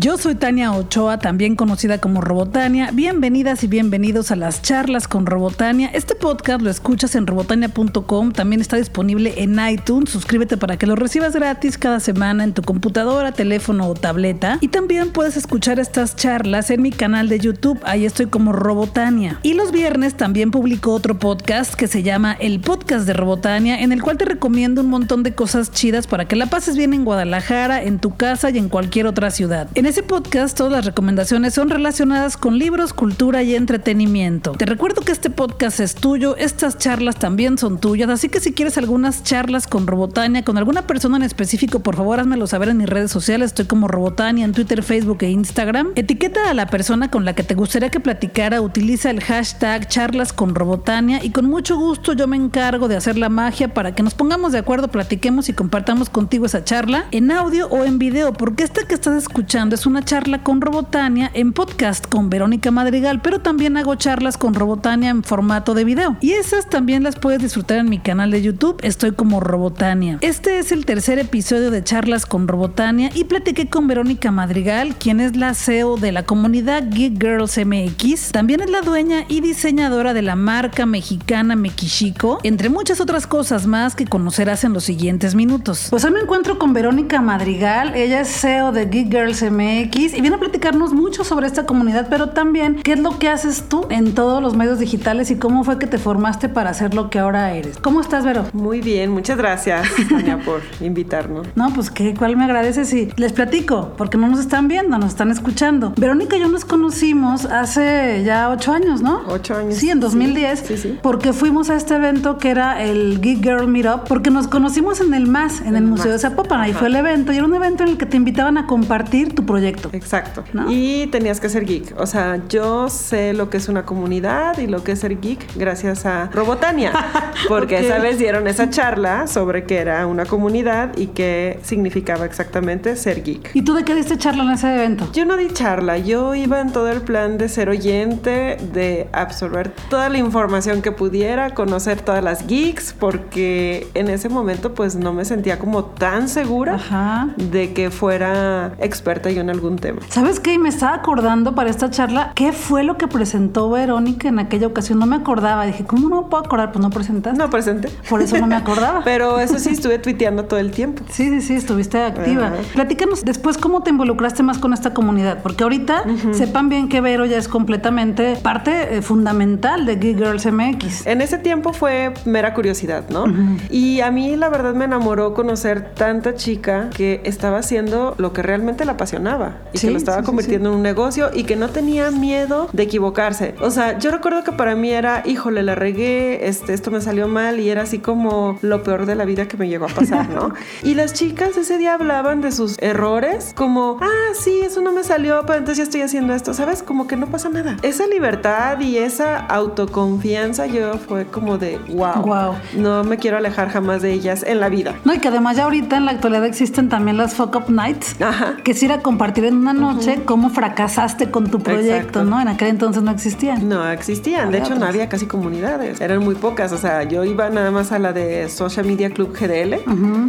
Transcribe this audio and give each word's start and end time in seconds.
Yo 0.00 0.16
soy 0.16 0.36
Tania 0.36 0.70
Ochoa, 0.70 1.18
también 1.18 1.56
conocida 1.56 1.98
como 1.98 2.20
Robotania. 2.20 2.90
Bienvenidas 2.92 3.64
y 3.64 3.66
bienvenidos 3.66 4.30
a 4.30 4.36
las 4.36 4.62
charlas 4.62 5.08
con 5.08 5.26
Robotania. 5.26 5.90
Este 5.92 6.14
podcast 6.14 6.62
lo 6.62 6.70
escuchas 6.70 7.16
en 7.16 7.26
robotania.com, 7.26 8.30
también 8.30 8.60
está 8.60 8.76
disponible 8.76 9.34
en 9.38 9.58
iTunes. 9.58 10.10
Suscríbete 10.10 10.56
para 10.56 10.76
que 10.76 10.86
lo 10.86 10.94
recibas 10.94 11.34
gratis 11.34 11.78
cada 11.78 11.98
semana 11.98 12.44
en 12.44 12.54
tu 12.54 12.62
computadora, 12.62 13.32
teléfono 13.32 13.88
o 13.88 13.94
tableta. 13.94 14.58
Y 14.60 14.68
también 14.68 15.10
puedes 15.10 15.36
escuchar 15.36 15.80
estas 15.80 16.14
charlas 16.14 16.70
en 16.70 16.80
mi 16.80 16.92
canal 16.92 17.28
de 17.28 17.40
YouTube, 17.40 17.80
ahí 17.82 18.06
estoy 18.06 18.26
como 18.26 18.52
Robotania. 18.52 19.40
Y 19.42 19.54
los 19.54 19.72
viernes 19.72 20.14
también 20.14 20.52
publico 20.52 20.92
otro 20.92 21.18
podcast 21.18 21.74
que 21.74 21.88
se 21.88 22.04
llama 22.04 22.36
El 22.38 22.60
Podcast 22.60 23.04
de 23.04 23.14
Robotania, 23.14 23.80
en 23.80 23.90
el 23.90 24.00
cual 24.00 24.16
te 24.16 24.26
recomiendo 24.26 24.80
un 24.80 24.90
montón 24.90 25.24
de 25.24 25.34
cosas 25.34 25.72
chidas 25.72 26.06
para 26.06 26.28
que 26.28 26.36
la 26.36 26.46
pases 26.46 26.76
bien 26.76 26.94
en 26.94 27.04
Guadalajara, 27.04 27.82
en 27.82 27.98
tu 27.98 28.14
casa 28.14 28.50
y 28.50 28.58
en 28.58 28.68
cualquier 28.68 29.08
otra 29.08 29.32
ciudad. 29.32 29.68
Ese 29.88 30.02
podcast 30.02 30.54
todas 30.54 30.70
las 30.70 30.84
recomendaciones 30.84 31.54
son 31.54 31.70
relacionadas 31.70 32.36
con 32.36 32.58
libros, 32.58 32.92
cultura 32.92 33.42
y 33.42 33.54
entretenimiento. 33.54 34.52
Te 34.52 34.66
recuerdo 34.66 35.00
que 35.00 35.12
este 35.12 35.30
podcast 35.30 35.80
es 35.80 35.94
tuyo, 35.94 36.36
estas 36.36 36.76
charlas 36.76 37.16
también 37.16 37.56
son 37.56 37.80
tuyas, 37.80 38.10
así 38.10 38.28
que 38.28 38.38
si 38.38 38.52
quieres 38.52 38.76
algunas 38.76 39.22
charlas 39.22 39.66
con 39.66 39.86
Robotania, 39.86 40.44
con 40.44 40.58
alguna 40.58 40.86
persona 40.86 41.16
en 41.16 41.22
específico, 41.22 41.80
por 41.80 41.96
favor 41.96 42.20
házmelo 42.20 42.46
saber 42.46 42.68
en 42.68 42.76
mis 42.76 42.88
redes 42.88 43.10
sociales, 43.10 43.46
estoy 43.46 43.64
como 43.64 43.88
Robotania 43.88 44.44
en 44.44 44.52
Twitter, 44.52 44.82
Facebook 44.82 45.22
e 45.22 45.30
Instagram. 45.30 45.92
Etiqueta 45.94 46.50
a 46.50 46.54
la 46.54 46.66
persona 46.66 47.10
con 47.10 47.24
la 47.24 47.34
que 47.34 47.42
te 47.42 47.54
gustaría 47.54 47.88
que 47.88 47.98
platicara, 47.98 48.60
utiliza 48.60 49.08
el 49.08 49.24
hashtag 49.24 49.88
charlas 49.88 50.34
con 50.34 50.54
Robotania 50.54 51.24
y 51.24 51.30
con 51.30 51.46
mucho 51.46 51.78
gusto 51.78 52.12
yo 52.12 52.26
me 52.26 52.36
encargo 52.36 52.88
de 52.88 52.96
hacer 52.96 53.16
la 53.16 53.30
magia 53.30 53.72
para 53.72 53.94
que 53.94 54.02
nos 54.02 54.12
pongamos 54.12 54.52
de 54.52 54.58
acuerdo, 54.58 54.88
platiquemos 54.88 55.48
y 55.48 55.54
compartamos 55.54 56.10
contigo 56.10 56.44
esa 56.44 56.62
charla 56.62 57.06
en 57.10 57.30
audio 57.30 57.68
o 57.68 57.84
en 57.84 57.98
video, 57.98 58.34
porque 58.34 58.64
este 58.64 58.86
que 58.86 58.92
estás 58.92 59.16
escuchando 59.16 59.77
es 59.78 59.86
una 59.86 60.04
charla 60.04 60.42
con 60.42 60.60
Robotania 60.60 61.30
en 61.34 61.52
podcast 61.52 62.04
con 62.04 62.30
Verónica 62.30 62.72
Madrigal, 62.72 63.20
pero 63.22 63.38
también 63.38 63.76
hago 63.76 63.94
charlas 63.94 64.36
con 64.36 64.54
Robotania 64.54 65.10
en 65.10 65.22
formato 65.22 65.72
de 65.72 65.84
video. 65.84 66.16
Y 66.20 66.32
esas 66.32 66.68
también 66.68 67.04
las 67.04 67.14
puedes 67.14 67.40
disfrutar 67.40 67.78
en 67.78 67.88
mi 67.88 68.00
canal 68.00 68.32
de 68.32 68.42
YouTube, 68.42 68.80
estoy 68.82 69.12
como 69.12 69.38
Robotania. 69.38 70.18
Este 70.20 70.58
es 70.58 70.72
el 70.72 70.84
tercer 70.84 71.20
episodio 71.20 71.70
de 71.70 71.84
charlas 71.84 72.26
con 72.26 72.48
Robotania 72.48 73.10
y 73.14 73.22
platiqué 73.22 73.68
con 73.68 73.86
Verónica 73.86 74.32
Madrigal, 74.32 74.96
quien 74.96 75.20
es 75.20 75.36
la 75.36 75.54
CEO 75.54 75.96
de 75.96 76.10
la 76.10 76.24
comunidad 76.24 76.82
Geek 76.90 77.22
Girls 77.22 77.56
MX. 77.56 78.32
También 78.32 78.60
es 78.60 78.70
la 78.70 78.80
dueña 78.80 79.26
y 79.28 79.42
diseñadora 79.42 80.12
de 80.12 80.22
la 80.22 80.34
marca 80.34 80.86
mexicana 80.86 81.54
Mekishiko, 81.54 82.40
entre 82.42 82.68
muchas 82.68 83.00
otras 83.00 83.28
cosas 83.28 83.68
más 83.68 83.94
que 83.94 84.06
conocerás 84.06 84.64
en 84.64 84.72
los 84.72 84.82
siguientes 84.82 85.36
minutos. 85.36 85.86
Pues 85.90 86.04
hoy 86.04 86.10
me 86.10 86.20
encuentro 86.20 86.58
con 86.58 86.72
Verónica 86.72 87.20
Madrigal, 87.20 87.94
ella 87.94 88.22
es 88.22 88.28
CEO 88.28 88.72
de 88.72 88.86
Geek 88.86 89.12
Girls 89.12 89.40
MX 89.42 89.57
y 89.60 90.20
viene 90.20 90.36
a 90.36 90.38
platicarnos 90.38 90.92
mucho 90.92 91.24
sobre 91.24 91.46
esta 91.46 91.66
comunidad, 91.66 92.06
pero 92.08 92.30
también 92.30 92.80
qué 92.82 92.92
es 92.92 93.00
lo 93.00 93.18
que 93.18 93.28
haces 93.28 93.64
tú 93.68 93.86
en 93.90 94.14
todos 94.14 94.42
los 94.42 94.56
medios 94.56 94.78
digitales 94.78 95.30
y 95.30 95.36
cómo 95.36 95.64
fue 95.64 95.78
que 95.78 95.86
te 95.86 95.98
formaste 95.98 96.48
para 96.48 96.72
ser 96.74 96.94
lo 96.94 97.10
que 97.10 97.18
ahora 97.18 97.52
eres. 97.52 97.78
¿Cómo 97.78 98.00
estás, 98.00 98.24
Vero? 98.24 98.46
Muy 98.52 98.80
bien, 98.80 99.10
muchas 99.10 99.36
gracias, 99.36 99.88
Tania, 100.08 100.38
por 100.44 100.62
invitarnos. 100.80 101.48
No, 101.56 101.72
pues 101.74 101.90
qué, 101.90 102.14
¿cuál 102.14 102.36
me 102.36 102.44
agradeces? 102.44 102.92
Y 102.92 103.10
les 103.16 103.32
platico, 103.32 103.94
porque 103.96 104.16
no 104.16 104.28
nos 104.28 104.40
están 104.40 104.68
viendo, 104.68 104.96
nos 104.98 105.10
están 105.10 105.30
escuchando. 105.30 105.92
Verónica 105.96 106.36
y 106.36 106.40
yo 106.40 106.48
nos 106.48 106.64
conocimos 106.64 107.44
hace 107.46 108.22
ya 108.24 108.50
ocho 108.50 108.72
años, 108.72 109.02
¿no? 109.02 109.22
Ocho 109.28 109.56
años. 109.56 109.74
Sí, 109.74 109.90
en 109.90 110.00
2010. 110.00 110.60
Sí, 110.60 110.76
sí. 110.76 110.98
Porque 111.02 111.32
fuimos 111.32 111.70
a 111.70 111.76
este 111.76 111.96
evento 111.96 112.38
que 112.38 112.50
era 112.50 112.82
el 112.82 113.20
Geek 113.20 113.42
Girl 113.42 113.66
Meetup, 113.66 114.06
porque 114.06 114.30
nos 114.30 114.46
conocimos 114.46 115.00
en 115.00 115.14
el 115.14 115.26
MAS, 115.26 115.60
en 115.62 115.74
el, 115.76 115.84
Museo 115.84 116.12
de 116.12 116.18
Zapopan. 116.18 116.60
Ahí 116.60 116.72
fue 116.72 116.88
el 116.88 116.96
evento 116.96 117.32
y 117.32 117.36
era 117.36 117.46
un 117.46 117.54
evento 117.54 117.82
en 117.82 117.90
el 117.90 117.98
que 117.98 118.06
te 118.06 118.16
invitaban 118.16 118.58
a 118.58 118.66
compartir 118.66 119.34
tu 119.34 119.46
proyecto. 119.48 119.90
Exacto. 119.92 120.44
Y 120.68 121.06
tenías 121.08 121.40
que 121.40 121.48
ser 121.48 121.64
geek. 121.64 121.98
O 121.98 122.06
sea, 122.06 122.40
yo 122.48 122.88
sé 122.88 123.32
lo 123.32 123.50
que 123.50 123.56
es 123.56 123.68
una 123.68 123.84
comunidad 123.84 124.58
y 124.58 124.66
lo 124.66 124.84
que 124.84 124.92
es 124.92 125.00
ser 125.00 125.20
geek 125.20 125.56
gracias 125.56 126.06
a 126.06 126.26
Robotania. 126.26 126.92
Porque 127.48 127.78
esa 127.78 127.98
vez 127.98 128.18
dieron 128.18 128.46
esa 128.46 128.70
charla 128.70 129.26
sobre 129.26 129.64
qué 129.64 129.78
era 129.78 130.06
una 130.06 130.26
comunidad 130.26 130.96
y 130.96 131.08
qué 131.08 131.58
significaba 131.62 132.26
exactamente 132.26 132.94
ser 132.96 133.22
geek. 133.22 133.50
¿Y 133.54 133.62
tú 133.62 133.74
de 133.74 133.84
qué 133.84 133.94
diste 133.94 134.18
charla 134.18 134.44
en 134.44 134.50
ese 134.50 134.74
evento? 134.74 135.08
Yo 135.12 135.24
no 135.24 135.36
di 135.36 135.48
charla, 135.48 135.98
yo 135.98 136.34
iba 136.34 136.60
en 136.60 136.70
todo 136.70 136.90
el 136.90 137.00
plan 137.00 137.38
de 137.38 137.48
ser 137.48 137.70
oyente, 137.70 138.58
de 138.72 139.08
absorber 139.12 139.72
toda 139.88 140.08
la 140.08 140.18
información 140.18 140.82
que 140.82 140.92
pudiera, 140.92 141.54
conocer 141.54 142.00
todas 142.02 142.22
las 142.22 142.46
geeks, 142.46 142.92
porque 142.92 143.86
en 143.94 144.08
ese 144.08 144.28
momento 144.28 144.74
pues 144.74 144.94
no 144.96 145.12
me 145.12 145.24
sentía 145.24 145.58
como 145.58 145.84
tan 145.84 146.28
segura 146.28 146.74
Ajá. 146.74 147.30
de 147.36 147.72
que 147.72 147.90
fuera 147.90 148.74
experta 148.78 149.30
yo 149.30 149.37
en 149.40 149.50
algún 149.50 149.76
tema. 149.76 150.00
¿Sabes 150.08 150.40
qué? 150.40 150.54
Y 150.54 150.58
Me 150.58 150.68
estaba 150.68 150.94
acordando 150.94 151.54
para 151.54 151.70
esta 151.70 151.90
charla 151.90 152.32
qué 152.34 152.52
fue 152.52 152.84
lo 152.84 152.96
que 152.96 153.08
presentó 153.08 153.70
Verónica 153.70 154.28
en 154.28 154.38
aquella 154.38 154.66
ocasión. 154.66 154.98
No 154.98 155.06
me 155.06 155.16
acordaba. 155.16 155.66
Dije, 155.66 155.84
¿cómo 155.84 156.08
no 156.08 156.22
me 156.22 156.28
puedo 156.28 156.44
acordar? 156.44 156.72
Pues 156.72 156.82
no 156.82 156.90
presentaste. 156.90 157.38
No 157.38 157.50
presente. 157.50 157.88
Por 158.08 158.22
eso 158.22 158.38
no 158.38 158.46
me 158.46 158.56
acordaba. 158.56 159.00
Pero 159.04 159.40
eso 159.40 159.58
sí, 159.58 159.70
estuve 159.70 159.98
tuiteando 159.98 160.44
todo 160.44 160.58
el 160.58 160.70
tiempo. 160.70 161.02
Sí, 161.10 161.28
sí, 161.28 161.40
sí, 161.40 161.54
estuviste 161.54 162.02
activa. 162.02 162.52
Platícanos 162.74 163.24
después 163.24 163.58
cómo 163.58 163.82
te 163.82 163.90
involucraste 163.90 164.42
más 164.42 164.58
con 164.58 164.72
esta 164.72 164.94
comunidad, 164.94 165.42
porque 165.42 165.64
ahorita 165.64 166.04
sepan 166.32 166.68
bien 166.68 166.88
que 166.88 167.00
Vero 167.00 167.24
ya 167.26 167.38
es 167.38 167.48
completamente 167.48 168.36
parte 168.36 168.96
eh, 168.96 169.02
fundamental 169.02 169.86
de 169.86 169.96
Geek 169.96 170.18
Girls 170.18 170.46
MX. 170.46 171.06
En 171.06 171.20
ese 171.20 171.38
tiempo 171.38 171.72
fue 171.72 172.12
mera 172.24 172.54
curiosidad, 172.54 173.04
¿no? 173.10 173.24
Y 173.70 174.00
a 174.00 174.10
mí 174.10 174.36
la 174.36 174.48
verdad 174.48 174.74
me 174.74 174.84
enamoró 174.84 175.34
conocer 175.34 175.94
tanta 175.94 176.34
chica 176.34 176.90
que 176.90 177.20
estaba 177.24 177.58
haciendo 177.58 178.14
lo 178.18 178.32
que 178.32 178.42
realmente 178.42 178.84
la 178.84 178.92
apasionaba 178.92 179.27
y 179.72 179.78
Sí, 179.78 179.86
que 179.86 179.92
lo 179.92 179.98
estaba 179.98 180.18
sí, 180.18 180.22
sí, 180.22 180.26
convirtiendo 180.26 180.70
en 180.70 180.76
un 180.76 180.82
negocio 180.82 181.30
y 181.34 181.44
que 181.44 181.56
no 181.56 181.68
tenía 181.68 182.10
miedo 182.10 182.68
de 182.72 182.82
equivocarse. 182.82 183.54
O 183.60 183.70
sea, 183.70 183.98
yo 183.98 184.10
recuerdo 184.10 184.44
que 184.44 184.52
para 184.52 184.74
mí 184.74 184.90
era, 184.90 185.22
híjole, 185.26 185.62
la 185.62 185.74
regué, 185.74 186.48
este, 186.48 186.72
esto 186.74 186.90
me 186.90 187.00
salió 187.00 187.28
mal 187.28 187.60
y 187.60 187.70
era 187.70 187.82
así 187.82 187.98
como 187.98 188.58
lo 188.62 188.82
peor 188.82 189.06
de 189.06 189.14
la 189.14 189.24
vida 189.24 189.48
que 189.48 189.56
me 189.56 189.68
llegó 189.68 189.86
a 189.86 189.88
pasar, 189.88 190.28
¿no? 190.30 190.52
y 190.82 190.94
las 190.94 191.12
chicas 191.12 191.56
ese 191.56 191.78
día 191.78 191.94
hablaban 191.94 192.40
de 192.40 192.52
sus 192.52 192.76
errores 192.80 193.52
como, 193.54 193.98
ah, 194.00 194.32
sí, 194.34 194.60
eso 194.62 194.80
no 194.80 194.92
me 194.92 195.04
salió, 195.04 195.42
pero 195.46 195.58
entonces 195.58 195.78
ya 195.78 195.84
estoy 195.84 196.02
haciendo 196.02 196.34
esto, 196.34 196.54
¿sabes? 196.54 196.82
Como 196.82 197.06
que 197.06 197.16
no 197.16 197.26
pasa 197.26 197.48
nada. 197.48 197.76
Esa 197.82 198.06
libertad 198.06 198.80
y 198.80 198.98
esa 198.98 199.38
autoconfianza 199.38 200.66
yo 200.66 200.94
fue 200.94 201.26
como 201.26 201.58
de, 201.58 201.78
wow, 201.88 202.22
Guau. 202.22 202.54
no 202.76 203.04
me 203.04 203.16
quiero 203.18 203.36
alejar 203.36 203.68
jamás 203.70 204.02
de 204.02 204.12
ellas 204.12 204.44
en 204.46 204.60
la 204.60 204.68
vida. 204.68 204.94
No, 205.04 205.14
y 205.14 205.18
que 205.18 205.28
además 205.28 205.56
ya 205.56 205.64
ahorita 205.64 205.96
en 205.96 206.04
la 206.04 206.12
actualidad 206.12 206.44
existen 206.44 206.88
también 206.88 207.16
las 207.16 207.34
Fuck 207.34 207.56
Up 207.56 207.70
Nights, 207.70 208.20
Ajá. 208.20 208.56
que 208.62 208.72
es 208.72 208.82
ir 208.82 208.92
a 208.92 209.00
compartir 209.18 209.46
en 209.46 209.56
una 209.56 209.72
noche 209.72 210.20
cómo 210.24 210.48
fracasaste 210.48 211.28
con 211.28 211.50
tu 211.50 211.58
proyecto, 211.58 211.96
Exacto. 211.96 212.24
¿no? 212.24 212.40
En 212.40 212.46
aquel 212.46 212.68
entonces 212.68 213.02
no 213.02 213.10
existían. 213.10 213.68
No 213.68 213.90
existían, 213.90 214.52
de 214.52 214.58
hecho 214.58 214.76
no 214.76 214.86
había 214.86 215.08
casi 215.08 215.26
comunidades, 215.26 216.00
eran 216.00 216.20
muy 216.20 216.36
pocas, 216.36 216.70
o 216.70 216.78
sea, 216.78 217.02
yo 217.02 217.24
iba 217.24 217.50
nada 217.50 217.72
más 217.72 217.90
a 217.90 217.98
la 217.98 218.12
de 218.12 218.48
Social 218.48 218.86
Media 218.86 219.10
Club 219.10 219.36
GDL 219.36 219.80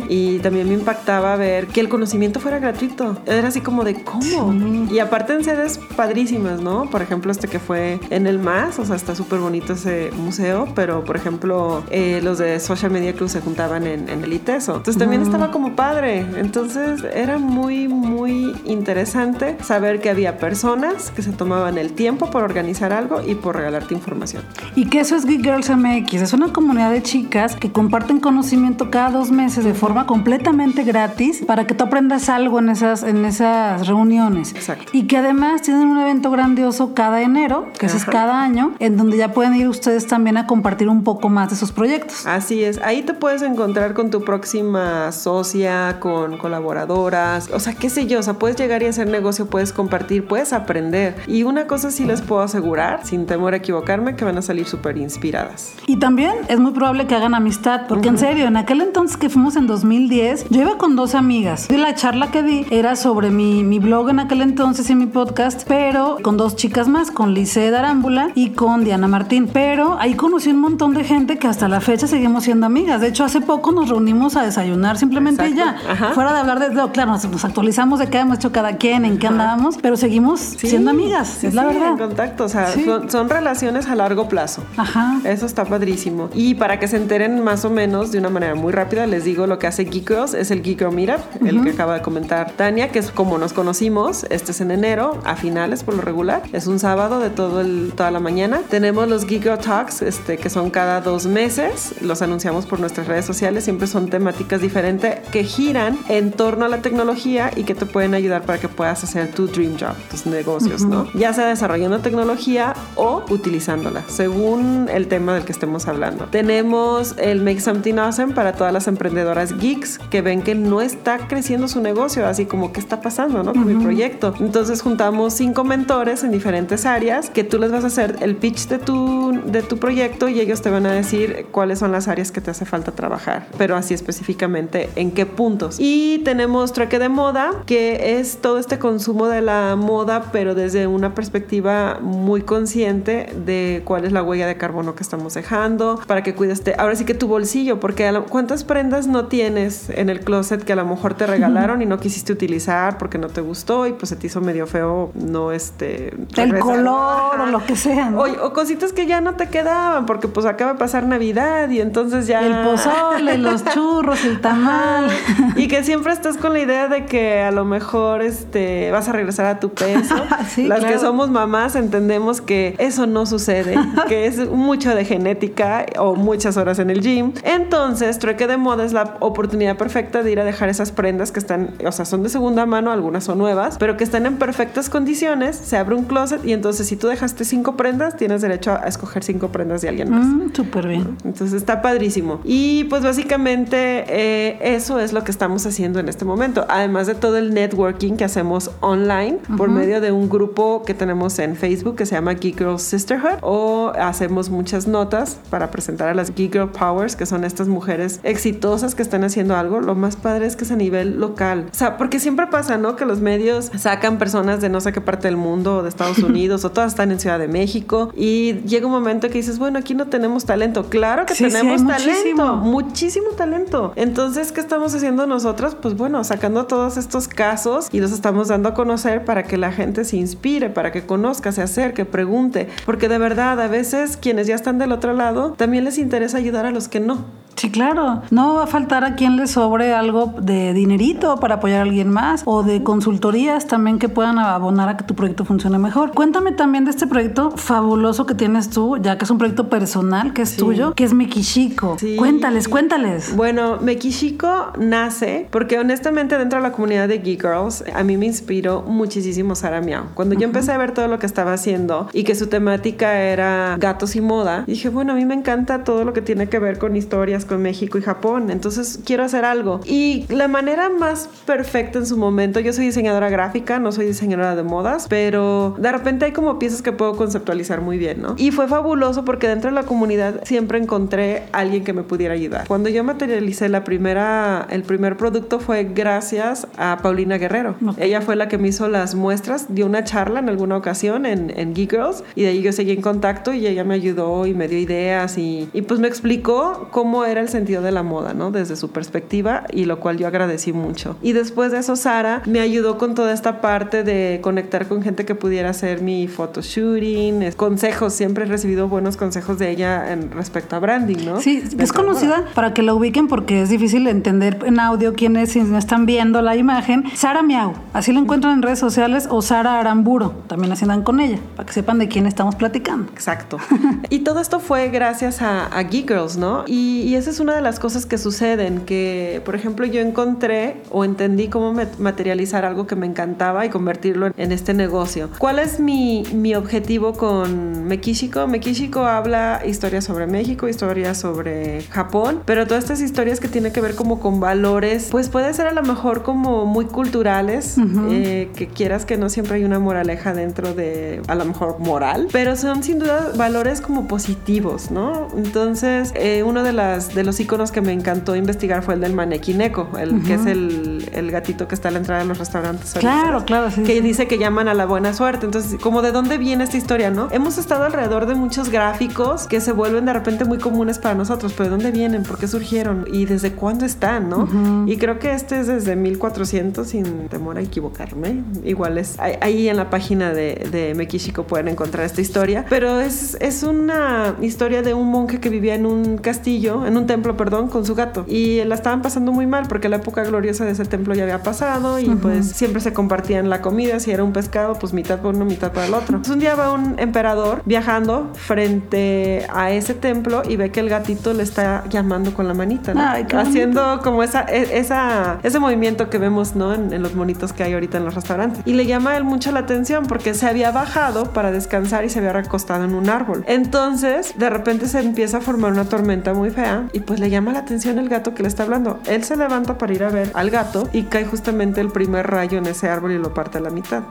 y 0.10 0.40
también 0.40 0.68
me 0.68 0.74
impactaba 0.74 1.36
ver 1.36 1.68
que 1.68 1.82
el 1.82 1.88
conocimiento 1.88 2.40
fuera 2.40 2.58
gratuito, 2.58 3.16
era 3.28 3.50
así 3.50 3.62
como 3.62 3.84
de 3.84 4.04
cómo, 4.04 4.56
y 4.92 4.98
aparte 4.98 5.34
en 5.34 5.44
sedes 5.44 5.80
padrísimas, 5.96 6.60
¿no? 6.60 6.90
Por 6.90 7.04
ejemplo, 7.04 7.32
este 7.32 7.48
que 7.48 7.60
fue 7.60 8.00
en 8.10 8.26
el 8.26 8.40
MAS, 8.40 8.80
o 8.80 8.86
sea, 8.86 8.96
está 8.96 9.14
súper 9.14 9.38
bonito 9.38 9.74
ese 9.74 10.10
museo, 10.18 10.68
pero 10.74 11.04
por 11.04 11.16
ejemplo, 11.16 11.84
eh, 11.92 12.22
los 12.24 12.40
de 12.40 12.60
Social 12.60 12.90
Media 12.90 13.14
Club 13.14 13.30
se 13.30 13.40
juntaban 13.42 13.86
en, 13.86 14.10
en 14.10 14.24
el 14.24 14.34
ITESO, 14.34 14.78
entonces 14.78 14.98
también 14.98 15.22
estaba 15.22 15.52
como 15.52 15.76
padre, 15.76 16.26
entonces 16.38 17.04
era 17.14 17.38
muy, 17.38 17.88
muy 17.88 18.56
interesante 18.79 19.57
saber 19.62 20.00
que 20.00 20.09
había 20.09 20.38
personas 20.38 21.12
que 21.12 21.22
se 21.22 21.31
tomaban 21.31 21.78
el 21.78 21.94
tiempo 21.94 22.31
por 22.31 22.44
organizar 22.44 22.94
algo 22.94 23.22
y 23.25 23.35
por 23.35 23.56
regalarte 23.56 23.94
información. 23.94 24.44
Y 24.75 24.90
que 24.90 25.01
eso 25.01 25.16
es 25.16 25.25
Geek 25.25 25.44
Girls 25.44 25.69
MX, 25.69 26.22
es 26.22 26.34
una 26.34 26.51
comunidad 26.51 26.91
de 26.91 27.03
chicas 27.03 27.56
que 27.56 27.72
comparten 27.72 28.19
conocimiento 28.19 28.90
cada 28.90 29.12
dos 29.12 29.31
meses 29.31 29.63
de 29.63 29.73
forma 29.73 30.06
completamente 30.06 30.84
gratis 30.84 31.44
para 31.45 31.67
que 31.67 31.73
tú 31.73 31.84
aprendas 31.84 32.29
algo 32.29 32.59
en 32.59 32.69
esas, 32.69 33.03
en 33.03 33.26
esas 33.26 33.87
reuniones. 33.87 34.53
Exacto. 34.53 34.91
Y 34.93 35.08
que 35.08 35.17
además 35.17 35.61
tienen 35.61 35.87
un 35.87 35.99
evento 35.99 36.32
grandioso 36.32 36.93
cada 36.93 37.22
enero, 37.22 37.67
que 37.78 37.87
ese 37.87 37.97
es 37.97 38.03
Ajá. 38.03 38.11
cada 38.11 38.41
año, 38.41 38.73
en 38.79 38.97
donde 38.97 39.17
ya 39.17 39.34
pueden 39.34 39.55
ir 39.55 39.67
ustedes 39.67 40.08
también 40.08 40.37
a 40.37 40.47
compartir 40.47 40.90
un 40.90 41.03
poco 41.03 41.29
más 41.29 41.49
de 41.49 41.55
sus 41.55 41.72
proyectos. 41.72 42.25
Así 42.25 42.64
es, 42.64 42.79
ahí 42.82 43.02
te 43.02 43.14
puedes 43.14 43.41
encontrar 43.41 43.93
con 43.93 44.09
tu 44.09 44.23
próxima 44.23 45.11
socia, 45.11 45.99
con 45.99 46.37
colaboradoras, 46.37 47.49
o 47.52 47.59
sea, 47.59 47.73
qué 47.73 47.90
sé 47.90 48.08
yo, 48.08 48.20
o 48.20 48.23
sea, 48.23 48.35
puedes 48.35 48.58
llegar 48.58 48.69
y 48.78 48.86
hacer 48.86 49.08
negocio, 49.08 49.48
puedes 49.48 49.74
compartir, 49.74 50.26
puedes 50.26 50.54
aprender. 50.54 51.16
Y 51.28 51.44
una 51.44 51.68
cosa 51.68 51.92
sí 51.92 52.06
les 52.06 52.22
puedo 52.22 52.42
asegurar, 52.42 53.06
sin 53.06 53.26
temor 53.26 53.54
a 53.54 53.58
equivocarme, 53.58 54.16
que 54.16 54.26
van 54.26 54.38
a 54.38 54.42
salir 54.42 54.68
súper 54.68 54.98
inspiradas. 54.98 55.74
Y 55.88 55.98
también 55.98 56.34
es 56.48 56.60
muy 56.60 56.72
probable 56.72 57.08
que 57.08 57.16
hagan 57.16 57.34
amistad, 57.34 57.88
porque 57.88 58.10
en 58.10 58.18
serio, 58.18 58.46
en 58.46 58.58
aquel 58.58 58.82
entonces 58.82 59.18
que 59.18 59.30
fuimos 59.30 59.56
en 59.56 59.68
2010, 59.68 60.50
yo 60.50 60.62
iba 60.62 60.78
con 60.78 60.96
dos 60.96 61.16
amigas. 61.16 61.68
Y 61.70 61.78
la 61.78 61.96
charla 61.96 62.32
que 62.32 62.44
di 62.44 62.66
era 62.70 62.96
sobre 62.96 63.30
mi, 63.30 63.64
mi 63.64 63.80
blog 63.80 64.10
en 64.10 64.20
aquel 64.20 64.42
entonces 64.42 64.90
y 64.90 64.96
mi 64.96 65.08
podcast, 65.08 65.64
pero 65.68 66.18
con 66.22 66.38
dos 66.38 66.56
chicas 66.56 66.88
más, 66.88 67.12
con 67.12 67.34
Lice 67.34 67.76
Arámbula 67.76 68.32
y 68.36 68.52
con 68.52 68.84
Diana 68.84 69.08
Martín. 69.08 69.50
Pero 69.52 69.98
ahí 70.00 70.14
conocí 70.14 70.52
un 70.52 70.60
montón 70.60 70.94
de 70.94 71.04
gente 71.04 71.38
que 71.38 71.48
hasta 71.48 71.68
la 71.68 71.82
fecha 71.82 72.08
seguimos 72.08 72.44
siendo 72.44 72.66
amigas. 72.66 73.02
De 73.02 73.08
hecho, 73.08 73.24
hace 73.24 73.42
poco 73.42 73.72
nos 73.72 73.90
reunimos 73.90 74.36
a 74.36 74.44
desayunar 74.44 74.98
simplemente 74.98 75.54
ya. 75.54 75.76
Fuera 76.14 76.34
de 76.34 76.40
hablar 76.40 76.60
de, 76.60 76.92
claro, 76.92 77.12
nos, 77.12 77.46
actualizamos 77.46 78.00
de 78.00 78.08
qué 78.08 78.20
hemos 78.20 78.38
hecho 78.38 78.52
cada 78.59 78.76
quien, 78.76 79.06
en 79.06 79.17
qué 79.20 79.28
andábamos, 79.28 79.78
pero 79.82 79.96
seguimos 79.96 80.41
siendo 80.41 80.91
amigas, 80.91 81.46
es 81.46 81.53
la 81.53 81.64
verdad. 81.64 81.91
En 81.91 81.97
contacto, 81.97 82.44
o 82.44 82.50
sea, 82.50 82.67
son, 83.08 83.29
relaciones 83.29 83.88
a 83.88 83.96
largo 83.96 84.28
plazo. 84.28 84.66
Ajá. 84.76 85.22
Eso 85.23 85.46
está 85.46 85.64
padrísimo. 85.64 86.29
Y 86.34 86.56
para 86.56 86.78
que 86.78 86.90
se 86.90 86.97
enteren 86.97 87.41
más 87.41 87.64
o 87.64 87.70
menos 87.70 88.11
de 88.11 88.17
una 88.17 88.29
manera 88.29 88.56
muy 88.56 88.73
rápida, 88.73 89.08
les 89.08 89.23
digo 89.23 89.47
lo 89.47 89.59
que 89.59 89.67
hace 89.67 89.85
Geek 89.85 90.09
Girls, 90.09 90.34
es 90.34 90.52
el 90.52 90.61
Geek 90.61 90.79
Girl 90.79 90.94
Meetup, 90.94 91.22
el 91.46 91.64
que 91.64 91.70
acaba 91.70 91.94
de 91.94 92.02
comentar 92.02 92.52
Tania, 92.52 92.90
que 92.90 93.00
es 93.00 93.11
como 93.11 93.38
nos 93.38 93.53
conocimos, 93.53 94.26
este 94.29 94.52
es 94.52 94.59
en 94.59 94.72
enero, 94.72 95.22
a 95.23 95.38
finales 95.38 95.84
por 95.84 95.94
lo 95.94 96.02
regular, 96.02 96.44
es 96.52 96.67
un 96.67 96.79
sábado 96.79 97.22
de 97.22 97.29
todo 97.29 97.61
el, 97.61 97.94
toda 97.96 98.11
la 98.11 98.20
mañana. 98.20 98.59
Tenemos 98.70 99.08
los 99.08 99.26
Geek 99.26 99.44
Girl 99.44 99.58
Talks, 99.58 100.02
este, 100.02 100.38
que 100.38 100.50
son 100.50 100.70
cada 100.70 101.00
dos 101.00 101.28
meses, 101.28 101.96
los 102.02 102.22
anunciamos 102.22 102.66
por 102.66 102.82
nuestras 102.82 103.08
redes 103.08 103.23
sociales, 103.23 103.64
siempre 103.64 103.88
son 103.88 104.09
temáticas 104.09 104.59
diferentes 104.59 105.26
que 105.29 105.46
giran 105.46 105.97
en 106.09 106.34
torno 106.34 106.66
a 106.66 106.67
la 106.67 106.82
tecnología 106.82 107.52
y 107.56 107.64
que 107.64 107.73
te 107.73 107.85
pueden 107.85 108.16
ayudar 108.16 108.39
para 108.41 108.59
que 108.59 108.68
puedas 108.68 109.03
hacer 109.03 109.32
tu 109.32 109.47
dream 109.47 109.78
job, 109.80 109.96
tus 110.09 110.26
negocios, 110.26 110.84
¿no? 110.84 111.08
Ya 111.14 111.34
sea 111.34 111.47
desarrollando 111.47 112.00
tecnología 112.00 112.74
o 112.96 113.24
utilizándola, 113.30 114.03
según 114.08 114.88
el 114.91 115.08
tema 115.08 115.36
del 115.36 115.44
que 115.44 115.52
estemos 115.52 115.88
hablando. 115.88 116.26
Tenemos 116.26 117.16
el 117.18 117.41
Make 117.41 117.62
Something 117.62 117.96
Awesome 117.96 118.34
para 118.34 118.53
todas 118.53 118.74
las 118.74 118.88
emprendedoras 118.88 119.58
geeks 119.58 120.00
que 120.09 120.22
ven 120.22 120.41
que 120.41 120.56
no 120.56 120.82
está 120.82 121.28
creciendo 121.28 121.68
su 121.68 121.82
negocio, 121.82 122.28
así 122.28 122.46
como 122.46 122.72
qué 122.74 122.80
está 122.80 123.02
pasando, 123.02 123.44
¿no? 123.44 123.53
Con 123.53 123.66
mi 123.66 123.84
proyecto. 123.84 124.34
Entonces 124.40 124.82
juntamos 124.82 125.34
cinco 125.34 125.64
mentores 125.64 126.24
en 126.24 126.32
diferentes 126.32 126.85
áreas 126.85 127.30
que 127.30 127.44
tú 127.44 127.59
les 127.59 127.72
vas 127.72 127.84
a 127.84 127.88
hacer 127.88 128.18
el 128.22 128.35
pitch 128.35 128.68
de 128.68 128.80
tu, 128.80 129.40
de 129.46 129.62
tu 129.62 129.78
proyecto 129.78 130.30
y 130.30 130.40
ellos 130.40 130.62
te 130.62 130.70
van 130.70 130.85
a 130.85 130.92
decir 130.92 131.47
cuáles 131.52 131.80
son 131.80 131.92
las 131.92 132.08
áreas 132.08 132.32
que 132.32 132.42
te 132.42 132.52
hace 132.52 132.66
falta 132.66 132.92
trabajar, 132.92 133.47
pero 133.58 133.76
así 133.76 133.94
específicamente 133.94 134.90
en 134.96 135.12
qué 135.12 135.26
puntos. 135.26 135.78
Y 135.80 136.20
tenemos 136.20 136.74
Trueque 136.74 137.00
de 137.00 137.09
Moda, 137.09 137.64
que 137.66 138.20
es 138.20 138.28
todo 138.37 138.58
este 138.58 138.79
consumo 138.79 139.28
de 139.28 139.41
la 139.41 139.76
moda, 139.76 140.29
pero 140.31 140.55
desde 140.55 140.87
una 140.87 141.14
perspectiva 141.14 141.99
muy 142.02 142.41
consciente 142.41 143.34
de 143.46 143.81
cuál 143.85 144.05
es 144.05 144.11
la 144.11 144.23
huella 144.23 144.47
de 144.47 144.55
carbono 144.58 144.96
que 144.96 145.03
estamos 145.03 145.34
dejando, 145.34 145.99
para 146.08 146.23
que 146.23 146.35
cuides, 146.35 146.61
ahora 146.78 146.96
sí 146.96 147.05
que 147.05 147.14
tu 147.14 147.28
bolsillo, 147.28 147.79
porque 147.79 148.11
¿cuántas 148.29 148.64
prendas 148.64 149.08
no 149.08 149.26
tienes 149.26 149.90
en 149.90 150.09
el 150.09 150.22
closet 150.22 150.64
que 150.64 150.73
a 150.73 150.76
lo 150.76 150.85
mejor 150.85 151.14
te 151.14 151.28
regalaron 151.28 151.81
y 151.81 151.85
no 151.85 151.99
quisiste 151.99 152.34
utilizar 152.34 152.97
porque 152.97 153.17
no 153.17 153.28
te 153.28 153.41
gustó 153.41 153.87
y 153.87 153.93
pues 153.93 154.09
se 154.09 154.16
te 154.16 154.28
hizo 154.28 154.41
medio 154.41 154.67
feo, 154.67 155.11
no 155.16 155.52
este... 155.52 156.14
El 156.35 156.59
color 156.59 157.40
o 157.40 157.46
lo 157.47 157.66
que 157.66 157.75
sea. 157.75 158.11
O, 158.16 158.46
o, 158.46 158.53
cositas 158.53 158.93
que 158.93 159.05
ya 159.05 159.22
no 159.22 159.35
te 159.35 159.47
quedaban 159.49 160.05
porque 160.05 160.28
pues 160.28 160.46
acaba 160.46 160.73
de 160.73 160.79
pasar 160.79 161.05
Navidad 161.05 161.70
y 161.70 161.82
entonces 161.82 162.28
ya... 162.28 162.46
El 162.46 162.66
pozole, 162.67 163.37
los 163.37 163.64
churros, 163.66 164.23
el 164.25 164.41
tamal. 164.41 165.09
y 165.55 165.67
que 165.67 165.84
siempre 165.84 166.14
estás 166.14 166.37
con 166.37 166.53
la 166.53 166.59
idea 166.59 166.87
de 166.87 167.05
que 167.05 167.41
a 167.41 167.52
lo 167.52 167.66
mejor 167.66 168.19
este, 168.22 168.92
vas 168.92 169.08
a 169.08 169.12
regresar 169.12 169.46
a 169.46 169.60
tu 169.60 169.70
peso. 169.70 170.16
Las 170.58 170.86
que 170.86 171.00
somos 171.00 171.30
mamás 171.30 171.76
entendemos 171.76 172.42
que 172.42 172.76
eso 172.78 173.08
no 173.08 173.26
sucede, 173.26 173.76
que 174.08 174.26
es 174.26 174.50
mucho 174.50 174.94
de 174.96 175.06
genética 175.06 175.86
o 175.98 176.16
muchas 176.16 176.58
horas 176.58 176.80
en 176.80 176.90
el 176.90 177.02
gym. 177.02 177.34
Entonces, 177.44 178.20
trueque 178.20 178.48
de 178.48 178.58
moda 178.58 178.86
es 178.86 178.94
la 178.94 179.16
oportunidad 179.20 179.78
perfecta 179.78 180.24
de 180.24 180.32
ir 180.32 180.40
a 180.40 180.44
dejar 180.44 180.70
esas 180.70 180.92
prendas 180.92 181.32
que 181.32 181.40
están, 181.40 181.76
o 181.86 181.92
sea, 181.92 182.06
son 182.06 182.24
de 182.24 182.30
segunda 182.30 182.66
mano, 182.66 182.92
algunas 182.92 183.24
son 183.24 183.38
nuevas, 183.38 183.78
pero 183.78 183.98
que 183.98 184.04
están 184.04 184.26
en 184.26 184.38
perfectas 184.38 184.90
condiciones. 184.90 185.56
Se 185.56 185.78
abre 185.78 185.96
un 185.96 186.06
closet 186.06 186.44
y 186.46 186.54
entonces 186.54 186.88
si 186.88 186.96
tú 186.96 187.08
dejaste 187.08 187.46
cinco 187.46 187.76
prendas, 187.76 188.18
tienes 188.18 188.42
derecho 188.42 188.72
a 188.72 188.88
escoger 188.88 189.24
cinco 189.24 189.50
prendas 189.50 189.82
de 189.82 189.90
alguien 189.90 190.10
más. 190.10 190.26
Mm, 190.26 190.54
Súper 190.54 190.88
bien. 190.88 191.18
Entonces 191.24 191.54
está 191.54 191.82
padrísimo. 191.82 192.42
Y 192.44 192.86
pues 192.86 193.04
básicamente 193.04 194.06
eh, 194.08 194.60
eso 194.62 195.00
es 195.00 195.14
lo 195.14 195.24
que 195.24 195.32
estamos 195.32 195.66
haciendo 195.66 196.00
en 196.00 196.10
este 196.10 196.26
momento. 196.26 196.66
Además 196.70 197.08
de 197.08 197.16
todo 197.16 197.38
el 197.38 197.54
networking 197.54 198.09
que 198.17 198.26
hacemos 198.26 198.72
online 198.82 199.40
por 199.58 199.70
medio 199.70 200.02
de 200.02 200.11
un 200.11 200.29
grupo 200.29 200.84
que 200.85 200.94
tenemos 200.94 201.40
en 201.40 201.56
Facebook 201.56 201.96
que 201.96 202.06
se 202.06 202.16
llama 202.16 202.34
Geek 202.34 202.58
Girl 202.58 202.79
Sisterhood 202.79 203.40
o 203.41 203.91
hacemos 204.00 204.50
muchas 204.50 204.88
notas 204.88 205.40
para 205.50 205.72
presentar 205.72 206.09
a 206.09 206.14
las 206.14 206.34
Geek 206.34 206.53
Girl 206.53 206.70
Powers, 206.70 207.16
que 207.16 207.26
son 207.26 207.44
estas 207.44 207.67
mujeres 207.67 208.20
exitosas 208.23 208.96
que 208.96 209.02
están 209.02 209.23
haciendo 209.23 209.56
algo. 209.56 209.79
Lo 209.79 209.96
más 209.96 210.16
padre 210.16 210.46
es 210.46 210.56
que 210.56 210.64
es 210.64 210.72
a 210.72 210.76
nivel 210.76 211.20
local. 211.20 211.66
O 211.72 211.76
sea, 211.76 211.97
porque 211.97 212.20
siempre 212.20 212.47
pasa, 212.47 212.78
¿no? 212.78 212.96
Que 212.96 213.06
los 213.06 213.20
medios 213.22 213.72
sacan 213.78 214.17
personas 214.17 214.61
de 214.61 214.70
no 214.70 214.82
sé 214.82 214.91
qué 214.91 215.02
parte 215.02 215.28
del 215.28 215.38
mundo 215.38 215.78
o 215.78 215.84
de 215.84 215.90
Estados 215.90 216.20
Unidos 216.23 216.66
o 216.66 216.72
todas 216.72 216.91
están 216.91 217.11
en 217.11 217.20
Ciudad 217.20 217.40
de 217.40 217.47
México 217.47 218.11
y 218.16 218.53
llega 218.61 218.85
un 218.85 218.91
momento 218.91 219.28
que 219.28 219.35
dices, 219.35 219.59
bueno, 219.59 219.79
aquí 219.79 219.94
no 219.94 220.08
tenemos 220.08 220.46
talento. 220.46 220.85
Claro 220.90 221.26
que 221.26 221.34
tenemos 221.34 221.85
talento, 221.85 222.56
muchísimo. 222.58 223.29
talento. 223.35 223.94
Entonces, 223.96 224.52
¿qué 224.52 224.61
estamos 224.61 224.94
haciendo 224.94 225.28
nosotros? 225.28 225.76
Pues 225.76 225.96
bueno, 225.96 226.23
sacando 226.23 226.66
todos 226.66 226.97
estos 226.97 227.28
casos 227.28 227.90
y 227.91 227.98
los 227.99 228.11
estamos 228.11 228.47
dando 228.47 228.69
a 228.69 228.73
conocer 228.73 229.25
para 229.25 229.43
que 229.43 229.57
la 229.57 229.72
gente 229.72 230.05
se 230.05 230.17
inspire, 230.17 230.69
para 230.69 230.91
que 230.91 231.05
conozca, 231.05 231.51
se 231.51 231.61
acerque, 231.61 232.05
pregunte. 232.05 232.67
Porque 232.85 233.09
de 233.09 233.17
verdad, 233.17 233.59
a 233.59 233.67
veces 233.67 234.17
quienes 234.17 234.47
ya 234.47 234.55
están 234.55 234.78
del 234.78 234.91
otro 234.91 235.13
lado, 235.13 235.53
también 235.53 235.84
les 235.84 235.97
interesa 235.97 236.37
ayudar 236.37 236.66
a 236.66 236.72
los 236.72 236.87
que 236.87 236.99
no. 236.99 237.25
Sí, 237.59 237.70
claro. 237.70 238.22
No 238.32 238.53
va 238.53 238.64
a 238.64 238.67
faltar 238.67 239.03
a 239.03 239.16
quien 239.16 239.35
le 239.35 239.46
sobre 239.46 239.94
algo 239.94 240.34
de 240.40 240.73
dinerito 240.73 241.35
para 241.41 241.56
apoyar 241.56 241.79
a 241.79 241.82
alguien 241.82 242.09
más 242.09 242.44
o 242.46 242.64
de 242.64 242.84
consultorías 242.84 243.67
también 243.67 244.00
que 244.00 244.08
puedan 244.08 244.40
abonar 244.40 244.88
a 244.88 244.96
que 244.96 245.03
tu 245.03 245.14
proyecto 245.14 245.44
funcione 245.44 245.78
mejor. 245.78 246.14
Cuéntame 246.14 246.53
también 246.53 246.85
de 246.85 246.91
este 246.91 247.06
proyecto 247.06 247.52
fabuloso 247.52 248.26
que 248.26 248.34
tienes 248.34 248.70
tú, 248.70 248.96
ya 248.96 249.17
que 249.17 249.26
es 249.26 249.32
un 249.32 249.40
proyecto 249.40 249.67
personal 249.67 250.32
que 250.32 250.44
es 250.44 250.56
tuyo, 250.56 250.94
que 250.94 251.03
es 251.03 251.14
Mekishiko. 251.14 251.97
Cuéntales, 252.17 252.70
cuéntales. 252.70 253.35
Bueno, 253.35 253.78
Mekishiko 253.82 254.72
nace 254.78 255.46
porque 255.52 255.79
honestamente 255.79 256.38
dentro 256.38 256.60
de 256.60 256.63
la 256.63 256.72
comunidad 256.72 257.10
de 257.10 257.17
Geek 257.17 257.41
Girls 257.41 257.84
a 257.94 258.03
mí 258.03 258.15
me 258.15 258.27
inspiró 258.27 258.84
muchísimo 258.84 259.56
Sara 259.56 259.82
Miao. 259.82 260.06
Cuando 260.13 260.36
yo 260.36 260.46
empecé 260.46 260.72
a 260.72 260.77
ver 260.77 260.94
todo 260.94 261.10
lo 261.10 261.20
que 261.20 261.25
estaba 261.25 261.51
haciendo 261.51 262.08
y 262.13 262.24
que 262.24 262.36
su 262.36 262.48
temática 262.48 263.20
era 263.20 263.75
gatos 263.77 264.15
y 264.15 264.22
moda, 264.22 264.63
dije, 264.65 264.88
bueno, 264.88 265.12
a 265.12 265.15
mí 265.17 265.25
me 265.25 265.34
encanta 265.34 265.84
todo 265.84 266.06
lo 266.06 266.13
que 266.13 266.22
tiene 266.22 266.48
que 266.48 266.60
ver 266.60 266.79
con 266.79 266.96
historias 266.96 267.49
con 267.50 267.62
México 267.62 267.98
y 267.98 268.01
Japón, 268.01 268.50
entonces 268.50 269.00
quiero 269.03 269.24
hacer 269.24 269.43
algo. 269.43 269.81
Y 269.86 270.25
la 270.29 270.48
manera 270.48 270.89
más 270.89 271.29
perfecta 271.46 272.00
en 272.00 272.05
su 272.05 272.15
momento, 272.15 272.60
yo 272.60 272.72
soy 272.72 272.86
diseñadora 272.86 273.29
gráfica, 273.29 273.79
no 273.79 273.91
soy 273.91 274.05
diseñadora 274.05 274.55
de 274.55 274.63
modas, 274.63 275.07
pero 275.10 275.75
de 275.77 275.91
repente 275.91 276.25
hay 276.25 276.31
como 276.31 276.60
piezas 276.60 276.81
que 276.81 276.91
puedo 276.91 277.15
conceptualizar 277.15 277.81
muy 277.81 277.98
bien, 277.98 278.22
¿no? 278.22 278.36
Y 278.38 278.51
fue 278.51 278.67
fabuloso 278.67 279.25
porque 279.25 279.48
dentro 279.48 279.69
de 279.69 279.75
la 279.75 279.84
comunidad 279.84 280.41
siempre 280.46 280.79
encontré 280.79 281.43
alguien 281.51 281.84
que 281.84 281.93
me 281.93 282.03
pudiera 282.03 282.34
ayudar. 282.34 282.67
Cuando 282.67 282.89
yo 282.89 283.03
materialicé 283.03 283.67
la 283.69 283.84
primera, 283.84 284.67
el 284.69 284.84
primer 284.84 285.17
producto 285.17 285.60
fue 285.60 285.84
gracias 285.84 286.67
a 286.77 287.00
Paulina 287.01 287.38
Guerrero. 287.38 287.75
Ella 287.98 288.22
fue 288.22 288.36
la 288.36 288.48
que 288.48 288.57
me 288.57 288.67
hizo 288.67 288.88
las 288.88 289.15
muestras, 289.15 289.65
dio 289.70 289.86
una 289.86 290.03
charla 290.03 290.39
en 290.39 290.50
alguna 290.50 290.77
ocasión 290.77 291.25
en, 291.25 291.51
en 291.58 291.74
Geek 291.74 291.89
Girls 291.91 292.24
y 292.36 292.44
de 292.44 292.50
ahí 292.50 292.62
yo 292.62 292.72
seguí 292.72 292.91
en 292.91 293.01
contacto 293.01 293.53
y 293.53 293.65
ella 293.65 293.84
me 293.84 293.96
ayudó 293.96 294.46
y 294.46 294.53
me 294.53 294.68
dio 294.68 294.77
ideas 294.77 295.38
y, 295.38 295.70
y 295.74 295.82
pues 295.82 296.00
me 296.00 296.08
explicó 296.08 296.89
cómo 296.91 297.25
era 297.25 297.38
el 297.39 297.50
sentido 297.50 297.81
de 297.81 297.91
la 297.91 298.03
moda, 298.03 298.34
¿no? 298.34 298.51
Desde 298.51 298.75
su 298.75 298.91
perspectiva 298.91 299.63
y 299.72 299.86
lo 299.86 300.00
cual 300.00 300.17
yo 300.17 300.27
agradecí 300.27 300.74
mucho. 300.74 301.17
Y 301.22 301.34
después 301.34 301.72
de 301.72 301.79
eso, 301.79 301.96
Sara 301.96 302.41
me 302.46 302.60
ayudó 302.60 302.98
con 302.98 303.15
toda 303.15 303.34
esta 303.34 303.62
parte 303.62 304.03
de 304.03 304.39
conectar 304.41 304.88
con 304.88 305.01
gente 305.01 305.25
que 305.25 305.36
pudiera 305.36 305.69
hacer 305.69 306.01
mi 306.01 306.27
photoshooting, 306.27 307.51
consejos. 307.53 308.13
Siempre 308.13 308.46
he 308.46 308.48
recibido 308.48 308.88
buenos 308.88 309.17
consejos 309.17 309.60
de 309.60 309.72
ella 309.72 310.12
en 310.13 310.31
respecto 310.31 310.75
a 310.75 310.79
branding, 310.79 311.25
¿no? 311.25 311.41
Sí, 311.41 311.63
es 311.77 311.93
conocida 311.93 312.46
para 312.53 312.74
que 312.74 312.84
la 312.84 312.93
ubiquen 312.93 313.27
porque 313.27 313.62
es 313.62 313.69
difícil 313.69 314.08
entender 314.08 314.60
en 314.65 314.79
audio 314.79 315.13
quiénes 315.13 315.51
si 315.51 315.62
no 315.62 315.77
están 315.77 316.05
viendo 316.05 316.41
la 316.41 316.55
imagen. 316.55 317.05
Sara 317.15 317.41
Miau, 317.41 317.74
así 317.93 318.12
la 318.13 318.19
encuentran 318.19 318.53
en 318.53 318.62
redes 318.62 318.79
sociales 318.79 319.27
o 319.29 319.41
Sara 319.41 319.79
Aramburo, 319.79 320.34
también 320.48 320.72
así 320.72 320.84
andan 320.84 321.03
con 321.03 321.19
ella, 321.19 321.39
para 321.55 321.65
que 321.65 321.74
sepan 321.74 322.00
de 322.00 322.08
quién 322.08 322.25
estamos 322.25 322.55
platicando. 322.55 323.12
Exacto. 323.13 323.58
y 324.10 324.19
todo 324.19 324.39
esto 324.39 324.60
fue 324.60 324.89
gracias 324.89 325.41
a, 325.41 325.65
a 325.65 325.84
Geek 325.84 326.10
Girls, 326.10 326.38
¿no? 326.38 326.63
Y, 326.67 327.03
y 327.03 327.15
esa 327.30 327.36
es 327.36 327.40
una 327.42 327.56
de 327.56 327.62
las 327.62 327.80
cosas 327.80 328.08
que 328.08 328.18
suceden, 328.18 328.82
que 328.86 329.42
por 329.46 329.56
ejemplo 329.56 329.86
yo 329.86 330.02
encontré 330.02 330.78
o 330.90 331.06
entendí 331.06 331.48
cómo 331.48 331.74
materializar 332.00 332.66
algo 332.66 332.88
que 332.88 332.96
me 332.96 333.06
encantaba 333.06 333.68
y 333.68 333.70
convertirlo 333.70 334.32
en, 334.36 334.52
este 334.52 334.74
negocio. 334.74 335.30
¿Cuál 335.38 335.60
es 335.60 335.80
mi, 335.80 336.24
mi 336.34 336.56
objetivo 336.56 337.14
con 337.14 337.86
Mekishiko? 337.86 338.48
Mekishiko 338.48 339.06
habla 339.06 339.62
historias 339.64 340.06
sobre 340.06 340.26
México, 340.26 340.68
historias 340.68 341.20
sobre 341.20 341.84
Japón, 341.84 342.42
pero 342.46 342.66
todas 342.66 342.86
estas 342.86 343.00
historias 343.00 343.40
que 343.40 343.48
tienen 343.48 343.72
que 343.72 343.80
ver 343.80 343.94
como 343.94 344.20
con 344.20 344.40
valores, 344.40 345.10
pues 345.12 345.30
puede 345.30 345.54
ser 345.54 345.68
a 345.68 345.74
lo 345.74 345.84
mejor 345.84 346.24
como 346.24 346.66
muy 346.66 346.86
culturales, 346.86 347.76
eh, 348.10 348.50
que 348.56 348.68
quieras 348.68 349.06
que 349.06 349.18
no 349.18 349.30
siempre 349.30 349.58
hay 349.58 349.66
una 349.66 349.78
moraleja 349.78 350.34
dentro 350.34 350.74
de 350.74 351.22
a 351.28 351.36
lo 351.36 351.46
mejor 351.46 351.78
moral, 351.78 352.28
pero 352.32 352.56
son 352.56 352.82
sin 352.82 352.98
duda 352.98 353.34
valores 353.38 353.82
como 353.82 354.08
positivos, 354.08 354.90
¿no? 354.90 355.28
Entonces, 355.38 356.12
eh, 356.16 356.42
una 356.42 356.64
de 356.64 356.74
las 356.74 357.09
las 357.10 357.16
de 357.16 357.24
los 357.24 357.39
iconos 357.39 357.72
que 357.72 357.82
me 357.82 357.92
encantó 357.92 358.36
investigar 358.36 358.84
fue 358.84 358.94
el 358.94 359.01
del 359.01 359.13
manequineco, 359.13 359.89
el 360.00 360.24
que 360.24 360.36
es 360.36 360.46
el, 360.46 361.10
el, 361.13 361.32
gatito 361.32 361.68
que 361.68 361.75
está 361.75 361.89
a 361.89 361.92
la 361.92 362.00
entrada 362.00 362.22
de 362.22 362.28
los 362.28 362.38
restaurantes. 362.38 362.94
Claro, 362.94 363.46
claro, 363.46 363.72
sí. 363.72 363.84
Que 363.84 364.01
dice 364.01 364.28
que 364.28 364.38
llaman 364.38 364.68
a 364.68 364.74
la 364.74 364.86
buena 364.86 365.13
suerte. 365.13 365.46
Entonces, 365.46 365.80
como 365.80 366.01
de 366.01 366.12
dónde 366.12 366.38
viene 366.38 366.63
esta 366.63 366.78
historia, 366.78 367.10
¿no? 367.10 367.28
Hemos 367.32 367.58
estado 367.58 367.84
alrededor 367.84 368.25
de 368.25 368.36
muchos 368.36 368.70
gráficos 368.70 369.48
que 369.48 369.62
se 369.62 369.72
vuelven 369.72 370.06
de 370.06 370.13
repente 370.13 370.46
muy 370.46 370.58
comunes 370.58 371.00
para 371.00 371.16
nosotros, 371.16 371.54
pero 371.56 371.66
¿de 371.66 371.70
dónde 371.72 371.92
vienen? 371.92 372.24
¿Por 372.24 372.38
qué 372.38 372.48
surgieron? 372.48 373.06
¿Y 373.12 373.25
desde 373.25 373.54
cuándo 373.54 373.86
están, 373.86 374.30
no? 374.30 374.48
Y 374.88 374.98
creo 374.98 375.20
que 375.20 375.34
este 375.34 375.60
es 375.60 375.68
desde 375.68 375.96
1400, 375.96 376.88
sin 376.88 377.30
temor 377.30 377.58
a 377.58 377.62
equivocarme. 377.62 378.44
Igual 378.63 378.98
es 378.98 379.18
ahí 379.20 379.70
en 379.70 379.78
la 379.78 379.89
página 379.89 380.34
de, 380.34 380.68
de 380.72 380.94
Mekishiko 380.96 381.44
pueden 381.44 381.68
encontrar 381.68 382.06
esta 382.06 382.22
historia, 382.22 382.66
pero 382.70 383.00
es, 383.00 383.38
es 383.39 383.63
una 383.63 384.36
historia 384.42 384.82
de 384.82 384.94
un 384.94 385.08
monje 385.10 385.39
que 385.39 385.50
vivía 385.50 385.75
en 385.75 385.86
un 385.86 386.18
castillo, 386.18 386.86
en 386.86 386.98
un 386.98 386.99
templo, 387.06 387.38
perdón, 387.38 387.68
con 387.68 387.86
su 387.86 387.96
gato. 387.96 388.25
Y 388.27 388.63
la 388.63 388.75
estaban 388.75 389.01
pasando 389.01 389.32
muy 389.32 389.48
mal 389.48 389.68
porque 389.68 389.89
la 389.89 389.98
época 389.98 390.24
gloriosa 390.24 390.65
de 390.65 390.72
ese 390.72 390.86
templo 390.86 391.13
ya 391.13 391.24
había 391.24 391.44
pasado 391.44 392.00
y 392.00 392.10
pues 392.10 392.48
siempre 392.48 392.82
se 392.82 392.94
compartían 392.94 393.50
la 393.50 393.62
comida. 393.62 394.00
Si 394.00 394.12
era 394.12 394.24
un 394.24 394.34
pescado, 394.34 394.74
pues 394.74 394.94
mitad 394.94 395.18
para 395.18 395.29
uno, 395.29 395.46
mitad 395.46 395.72
para 395.72 395.88
el 395.88 395.94
otro. 395.94 396.18
Entonces 396.18 396.34
un 396.34 396.39
día 396.39 396.56
va 396.56 396.72
un 396.72 396.96
emperador 397.00 397.62
viajando 397.65 398.32
frente 398.34 399.46
a 399.53 399.72
ese 399.72 399.94
templo 399.94 400.44
y 400.48 400.56
ve 400.56 400.72
que 400.72 400.79
el 400.79 400.89
gatito 400.89 401.34
le 401.34 401.44
está 401.44 401.84
llamando 401.89 402.34
con 402.34 402.48
la 402.48 402.53
manita, 402.53 402.94
haciendo 403.34 404.01
como 404.03 404.24
esa, 404.24 404.44
e, 404.44 404.79
esa, 404.79 405.39
ese 405.44 405.60
movimiento 405.60 406.10
que 406.10 406.18
vemos 406.18 406.39
¿no? 406.56 406.74
En, 406.74 407.01
los 407.01 407.15
monitos 407.15 407.53
que 407.53 407.63
hay 407.63 407.74
ahorita 407.74 407.98
en 407.98 408.06
los 408.06 408.15
restaurantes. 408.15 408.62
Y 408.65 408.74
le 408.74 408.86
llama 408.86 409.12
a 409.12 409.18
él 409.18 409.24
mucho 409.24 409.51
la 409.51 409.62
atención 409.62 410.06
porque 410.06 410.34
se 410.34 410.48
había 410.48 410.72
bajado 410.72 411.25
para 411.34 411.51
descansar 411.51 412.03
y 412.03 412.10
se 412.10 412.20
había 412.20 412.34
recostado 412.34 412.84
en 412.84 412.94
un 412.94 413.10
árbol. 413.10 413.44
Entonces, 413.48 414.34
de 414.38 414.50
repente 414.50 414.88
se 414.88 415.00
empieza 415.00 415.38
a 415.38 415.41
formar 415.41 415.72
una 415.72 415.86
tormenta 415.86 416.34
muy 416.34 416.50
fea 416.50 416.88
y 416.93 417.01
pues 417.01 417.19
le 417.19 417.29
llama 417.29 417.51
la 417.51 417.60
atención 417.60 418.00
el 418.00 418.10
gato 418.10 418.34
que 418.34 418.43
le 418.43 418.50
está 418.50 418.63
hablando. 418.63 419.00
Él 419.05 419.24
se 419.24 419.36
levanta 419.36 419.77
para 419.77 419.93
ir 419.93 420.03
a 420.03 420.10
ver 420.10 420.31
al 420.34 420.50
gato 420.50 420.89
y 420.93 421.03
cae 421.03 421.25
justamente 421.25 421.81
el 421.81 421.89
primer 421.89 422.27
rayo 422.27 422.58
en 422.58 422.65
ese 422.65 422.89
árbol 422.89 423.12
y 423.12 423.17
lo 423.17 423.34
parte 423.34 423.58
a 423.58 423.62
la 423.62 423.69
mitad. 423.69 424.03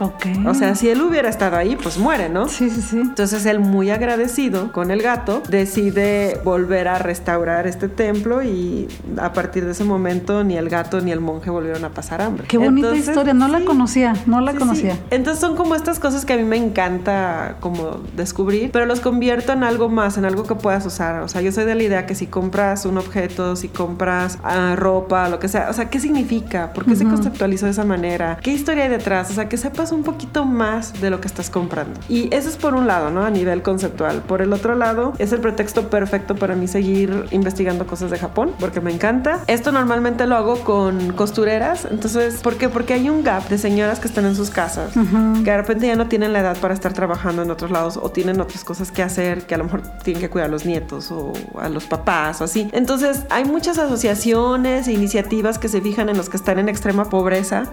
O 0.45 0.53
sea, 0.53 0.75
si 0.75 0.89
él 0.89 1.01
hubiera 1.01 1.29
estado 1.29 1.57
ahí, 1.57 1.75
pues 1.75 1.97
muere, 1.97 2.29
¿no? 2.29 2.47
Sí, 2.47 2.69
sí, 2.69 2.81
sí. 2.81 2.99
Entonces 2.99 3.45
él 3.45 3.59
muy 3.59 3.89
agradecido 3.89 4.71
con 4.71 4.91
el 4.91 5.01
gato 5.01 5.41
decide 5.49 6.39
volver 6.43 6.87
a 6.87 6.99
restaurar 6.99 7.67
este 7.67 7.87
templo 7.87 8.43
y 8.43 8.87
a 9.17 9.33
partir 9.33 9.65
de 9.65 9.71
ese 9.71 9.83
momento 9.83 10.43
ni 10.43 10.57
el 10.57 10.69
gato 10.69 11.01
ni 11.01 11.11
el 11.11 11.19
monje 11.19 11.49
volvieron 11.49 11.83
a 11.85 11.89
pasar 11.89 12.21
hambre. 12.21 12.45
Qué 12.47 12.57
bonita 12.57 12.95
historia, 12.95 13.33
no 13.33 13.47
la 13.47 13.61
conocía, 13.61 14.13
no 14.25 14.41
la 14.41 14.53
conocía. 14.53 14.97
Entonces 15.09 15.39
son 15.39 15.55
como 15.55 15.75
estas 15.75 15.99
cosas 15.99 16.25
que 16.25 16.33
a 16.33 16.37
mí 16.37 16.43
me 16.43 16.57
encanta 16.57 17.55
como 17.59 17.99
descubrir, 18.15 18.71
pero 18.71 18.85
los 18.85 18.99
convierto 18.99 19.53
en 19.53 19.63
algo 19.63 19.89
más, 19.89 20.17
en 20.17 20.25
algo 20.25 20.43
que 20.43 20.55
puedas 20.55 20.85
usar. 20.85 21.21
O 21.21 21.27
sea, 21.27 21.41
yo 21.41 21.51
soy 21.51 21.65
de 21.65 21.75
la 21.75 21.83
idea 21.83 22.05
que 22.05 22.15
si 22.15 22.27
compras 22.27 22.68
un 22.85 22.97
objeto, 22.97 23.55
si 23.55 23.67
compras 23.67 24.37
ah, 24.43 24.75
ropa, 24.77 25.29
lo 25.29 25.39
que 25.39 25.47
sea, 25.47 25.69
o 25.69 25.73
sea, 25.73 25.89
¿qué 25.89 25.99
significa? 25.99 26.73
¿Por 26.73 26.85
qué 26.85 26.95
se 26.95 27.05
conceptualizó 27.05 27.65
de 27.65 27.71
esa 27.71 27.85
manera? 27.85 28.37
¿Qué 28.41 28.51
historia 28.51 28.83
hay 28.83 28.89
detrás? 28.89 29.29
O 29.31 29.33
sea, 29.33 29.49
que 29.49 29.57
sepas 29.57 29.91
un 29.91 30.03
poquito 30.03 30.45
más 30.45 30.99
de 31.01 31.09
lo 31.09 31.21
que 31.21 31.27
estás 31.27 31.49
comprando. 31.49 31.99
Y 32.09 32.33
eso 32.33 32.49
es 32.49 32.57
por 32.57 32.75
un 32.75 32.87
lado, 32.87 33.09
¿no? 33.09 33.23
A 33.23 33.29
nivel 33.29 33.61
conceptual. 33.61 34.21
Por 34.21 34.41
el 34.41 34.53
otro 34.53 34.75
lado, 34.75 35.13
es 35.17 35.31
el 35.31 35.39
pretexto 35.39 35.89
perfecto 35.89 36.35
para 36.35 36.55
mí 36.55 36.67
seguir 36.67 37.25
investigando 37.31 37.87
cosas 37.87 38.11
de 38.11 38.17
Japón, 38.17 38.51
porque 38.59 38.81
me 38.81 38.91
encanta. 38.91 39.39
Esto 39.47 39.71
normalmente 39.71 40.25
lo 40.25 40.35
hago 40.35 40.59
con 40.59 41.13
costureras. 41.13 41.87
Entonces, 41.89 42.41
¿por 42.41 42.55
qué? 42.55 42.69
Porque 42.69 42.93
hay 42.93 43.09
un 43.09 43.23
gap 43.23 43.47
de 43.49 43.57
señoras 43.57 43.99
que 43.99 44.07
están 44.07 44.25
en 44.25 44.35
sus 44.35 44.49
casas, 44.49 44.93
que 44.93 45.51
de 45.51 45.57
repente 45.57 45.87
ya 45.87 45.95
no 45.95 46.07
tienen 46.07 46.33
la 46.33 46.39
edad 46.39 46.57
para 46.57 46.73
estar 46.73 46.93
trabajando 46.93 47.43
en 47.43 47.51
otros 47.51 47.71
lados 47.71 47.97
o 48.01 48.09
tienen 48.09 48.39
otras 48.41 48.63
cosas 48.63 48.91
que 48.91 49.03
hacer, 49.03 49.45
que 49.45 49.55
a 49.55 49.57
lo 49.57 49.65
mejor 49.65 49.81
tienen 50.03 50.21
que 50.21 50.29
cuidar 50.29 50.49
a 50.49 50.51
los 50.51 50.65
nietos 50.65 51.11
o 51.11 51.33
a 51.59 51.69
los 51.69 51.85
papás 51.85 52.41
o 52.41 52.43
así. 52.43 52.58
Entonces, 52.71 53.23
hay 53.29 53.45
muchas 53.45 53.77
asociaciones 53.77 54.87
e 54.87 54.93
iniciativas 54.93 55.59
que 55.59 55.69
se 55.69 55.81
fijan 55.81 56.09
en 56.09 56.17
los 56.17 56.29
que 56.29 56.37
están 56.37 56.59
en 56.59 56.69
extrema 56.69 57.09
pobreza, 57.09 57.63